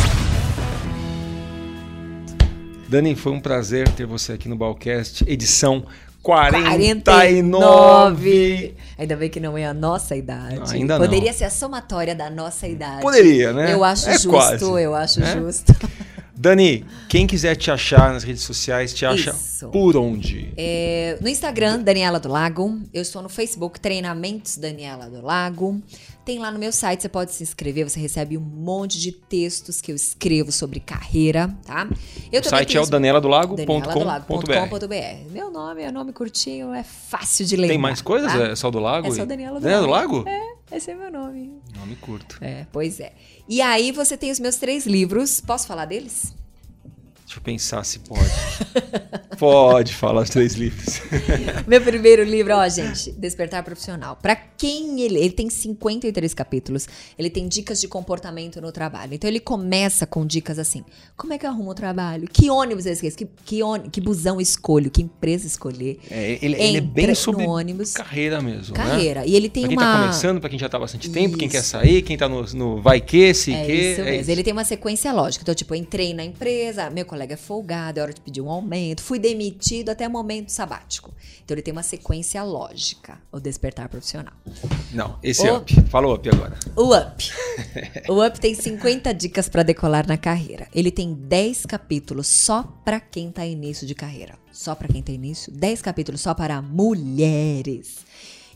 Dani, 2.87 3.15
foi 3.15 3.33
um 3.33 3.39
prazer 3.39 3.89
ter 3.89 4.05
você 4.05 4.33
aqui 4.33 4.47
no 4.47 4.55
Balcast, 4.55 5.25
edição 5.27 5.85
49. 6.23 7.03
49. 7.03 8.75
Ainda 8.97 9.15
bem 9.15 9.29
que 9.29 9.39
não 9.39 9.57
é 9.57 9.65
a 9.65 9.73
nossa 9.73 10.15
idade. 10.15 10.55
Não, 10.55 10.65
ainda 10.67 10.97
Poderia 10.97 11.31
não. 11.31 11.37
ser 11.37 11.43
a 11.45 11.49
somatória 11.49 12.15
da 12.15 12.29
nossa 12.29 12.67
idade. 12.67 13.01
Poderia, 13.01 13.51
né? 13.51 13.73
Eu 13.73 13.83
acho 13.83 14.09
é 14.09 14.13
justo, 14.13 14.29
quase. 14.29 14.63
eu 14.63 14.95
acho 14.95 15.21
é? 15.21 15.33
justo. 15.33 15.73
Dani, 16.37 16.85
quem 17.09 17.25
quiser 17.25 17.55
te 17.55 17.71
achar 17.71 18.13
nas 18.13 18.23
redes 18.23 18.43
sociais, 18.43 18.93
te 18.93 19.05
acha 19.05 19.31
Isso. 19.31 19.69
por 19.69 19.97
onde? 19.97 20.53
É, 20.55 21.17
no 21.19 21.27
Instagram, 21.27 21.79
Daniela 21.79 22.19
do 22.19 22.29
Lago. 22.29 22.79
Eu 22.93 23.01
estou 23.01 23.23
no 23.23 23.29
Facebook, 23.29 23.79
Treinamentos 23.79 24.57
Daniela 24.57 25.09
do 25.09 25.25
Lago. 25.25 25.81
Tem 26.23 26.39
lá 26.39 26.51
no 26.51 26.59
meu 26.59 26.71
site, 26.71 27.01
você 27.01 27.09
pode 27.09 27.33
se 27.33 27.41
inscrever, 27.41 27.89
você 27.89 27.99
recebe 27.99 28.37
um 28.37 28.41
monte 28.41 28.99
de 28.99 29.13
textos 29.13 29.79
que 29.79 29.91
eu 29.91 29.95
escrevo 29.95 30.51
sobre 30.51 30.79
carreira, 30.79 31.49
tá? 31.65 31.87
Eu 32.31 32.41
o 32.41 32.43
site 32.43 32.77
é 32.77 32.81
o 32.81 32.85
danieladolago.com.br. 32.85 35.31
Meu 35.31 35.49
nome 35.49 35.83
é 35.83 35.91
nome 35.91 36.11
curtinho, 36.11 36.73
é 36.73 36.83
fácil 36.83 37.45
de 37.45 37.55
ler. 37.55 37.69
Tem 37.69 37.77
mais 37.77 38.01
coisas? 38.01 38.31
Tá? 38.31 38.43
É 38.43 38.55
só 38.55 38.69
do 38.69 38.79
Lago? 38.79 39.07
É 39.07 39.11
só 39.11 39.25
Daniela 39.25 39.59
do 39.59 39.63
Daniela 39.63 39.87
Lago. 39.87 40.19
do 40.19 40.25
Lago? 40.25 40.29
É, 40.29 40.56
esse 40.71 40.91
é 40.91 40.95
meu 40.95 41.11
nome. 41.11 41.61
Nome 41.75 41.95
curto. 41.95 42.37
É, 42.41 42.67
pois 42.71 42.99
é. 42.99 43.13
E 43.47 43.61
aí 43.61 43.91
você 43.91 44.17
tem 44.17 44.31
os 44.31 44.39
meus 44.39 44.57
três 44.57 44.85
livros. 44.85 45.39
Posso 45.39 45.67
falar 45.67 45.85
deles? 45.85 46.33
Deixa 47.37 47.39
eu 47.39 47.41
pensar 47.43 47.83
se 47.83 47.99
pode. 47.99 48.23
pode 49.37 49.93
falar 49.93 50.21
os 50.23 50.29
três 50.29 50.53
livros. 50.55 50.99
Meu 51.67 51.81
primeiro 51.81 52.23
livro, 52.23 52.55
ó, 52.55 52.67
gente, 52.67 53.11
Despertar 53.11 53.63
Profissional. 53.63 54.15
Pra 54.21 54.35
quem 54.35 55.01
ele. 55.01 55.17
Ele 55.19 55.29
tem 55.31 55.49
53 55.49 56.33
capítulos. 56.33 56.87
Ele 57.17 57.29
tem 57.29 57.47
dicas 57.47 57.79
de 57.79 57.87
comportamento 57.87 58.59
no 58.61 58.71
trabalho. 58.71 59.13
Então 59.13 59.29
ele 59.29 59.39
começa 59.39 60.05
com 60.07 60.25
dicas 60.25 60.57
assim: 60.57 60.83
como 61.15 61.33
é 61.33 61.37
que 61.37 61.45
eu 61.45 61.49
arrumo 61.49 61.71
o 61.71 61.75
trabalho? 61.75 62.27
Que 62.31 62.49
ônibus 62.49 62.85
eu 62.85 62.93
esqueço? 62.93 63.17
Que, 63.17 63.27
que, 63.45 63.61
ônibus, 63.63 63.91
que 63.91 64.01
busão 64.01 64.41
escolho? 64.41 64.89
Que 64.89 65.01
empresa 65.01 65.45
escolher? 65.45 65.99
É, 66.09 66.39
ele, 66.41 66.55
ele 66.61 66.77
é 66.77 66.81
bem 66.81 67.13
sobre 67.15 67.45
ônibus. 67.45 67.93
carreira 67.93 68.41
mesmo. 68.41 68.75
né? 68.75 68.83
Carreira. 68.83 69.25
E 69.25 69.35
ele 69.35 69.49
tem 69.49 69.63
Pra 69.63 69.69
quem 69.69 69.77
uma. 69.77 69.93
tá 69.93 69.99
começando, 70.01 70.39
pra 70.39 70.49
quem 70.49 70.57
já 70.59 70.69
tá 70.69 70.79
bastante 70.79 71.09
tempo, 71.09 71.37
quem 71.37 71.47
quer 71.49 71.61
sair, 71.63 72.01
quem 72.01 72.17
tá 72.17 72.27
no, 72.27 72.41
no 72.53 72.81
vai 72.81 72.99
que, 73.01 73.33
se 73.33 73.53
É 73.53 73.65
que. 73.65 73.71
isso 73.73 74.01
é 74.01 74.03
mesmo. 74.05 74.21
isso. 74.21 74.31
Ele 74.31 74.43
tem 74.43 74.53
uma 74.53 74.65
sequência 74.65 75.11
lógica. 75.13 75.43
Então, 75.43 75.53
tipo, 75.53 75.73
eu 75.75 75.79
entrei 75.79 76.13
na 76.13 76.23
empresa, 76.23 76.89
meu 76.89 77.05
colega 77.05 77.26
é 77.33 77.37
folgado, 77.37 77.99
é 77.99 78.03
hora 78.03 78.13
de 78.13 78.21
pedir 78.21 78.41
um 78.41 78.49
aumento, 78.49 79.01
fui 79.01 79.19
demitido 79.19 79.89
até 79.89 80.07
o 80.07 80.11
momento 80.11 80.49
sabático. 80.49 81.13
Então, 81.43 81.55
ele 81.55 81.61
tem 81.61 81.71
uma 81.71 81.83
sequência 81.83 82.43
lógica, 82.43 83.17
o 83.31 83.39
despertar 83.39 83.87
profissional. 83.89 84.33
Não, 84.93 85.17
esse 85.23 85.47
O- 85.47 85.57
up. 85.57 85.81
Fala 85.89 86.07
o 86.07 86.13
up 86.15 86.29
agora. 86.29 86.57
O 86.75 86.93
Up. 86.95 87.31
o 88.09 88.25
Up 88.25 88.39
tem 88.39 88.53
50 88.53 89.13
dicas 89.13 89.47
pra 89.49 89.63
decolar 89.63 90.07
na 90.07 90.17
carreira. 90.17 90.67
Ele 90.73 90.91
tem 90.91 91.13
10 91.13 91.65
capítulos 91.65 92.27
só 92.27 92.63
pra 92.83 92.99
quem 92.99 93.31
tá 93.31 93.45
início 93.45 93.85
de 93.87 93.95
carreira. 93.95 94.37
Só 94.51 94.73
pra 94.75 94.87
quem 94.87 95.01
tá 95.03 95.11
início. 95.11 95.51
10 95.51 95.81
capítulos 95.81 96.21
só 96.21 96.33
para 96.33 96.61
mulheres. 96.61 98.05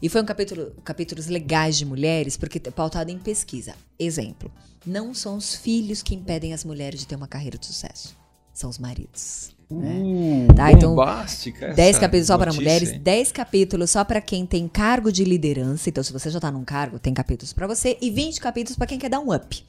E 0.02 0.10
foi 0.10 0.22
um 0.22 0.26
capítulo, 0.26 0.72
capítulos 0.84 1.28
legais 1.28 1.78
de 1.78 1.86
mulheres, 1.86 2.36
porque 2.36 2.60
é 2.68 2.72
pautado 2.72 3.12
em 3.12 3.20
pesquisa. 3.20 3.76
Exemplo: 4.00 4.52
não 4.84 5.14
são 5.14 5.38
os 5.38 5.54
filhos 5.56 6.02
que 6.02 6.16
impedem 6.16 6.54
as 6.54 6.64
mulheres 6.66 7.02
de 7.02 7.08
ter 7.08 7.16
uma 7.16 7.28
carreira 7.28 7.58
de 7.58 7.68
sucesso. 7.68 8.18
São 8.54 8.70
os 8.70 8.78
maridos. 8.78 9.50
Uh, 9.70 10.48
Tá, 10.54 10.72
então, 10.72 10.90
bombástica 10.90 11.68
essa 11.68 11.76
10 11.76 11.98
capítulos 12.00 12.28
só 12.28 12.38
para 12.38 12.52
mulheres, 12.54 12.92
hein? 12.92 13.00
10 13.00 13.32
capítulos 13.32 13.90
só 13.90 14.04
para 14.04 14.20
quem 14.20 14.46
tem 14.46 14.68
cargo 14.68 15.12
de 15.12 15.24
liderança. 15.24 15.88
Então, 15.90 16.04
se 16.04 16.12
você 16.12 16.30
já 16.30 16.40
tá 16.40 16.52
num 16.52 16.66
cargo, 16.66 17.00
tem 17.00 17.14
capítulos 17.14 17.54
para 17.54 17.68
você. 17.68 17.98
E 18.02 18.10
20 18.12 18.42
capítulos 18.42 18.78
para 18.78 18.88
quem 18.88 19.00
quer 19.00 19.10
dar 19.10 19.20
um 19.22 19.34
up. 19.34 19.64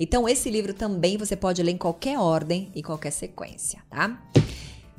Então, 0.00 0.26
esse 0.28 0.50
livro 0.50 0.72
também 0.72 1.18
você 1.18 1.36
pode 1.36 1.62
ler 1.62 1.72
em 1.72 1.76
qualquer 1.76 2.18
ordem 2.18 2.70
e 2.74 2.82
qualquer 2.82 3.10
sequência, 3.10 3.80
tá? 3.90 4.18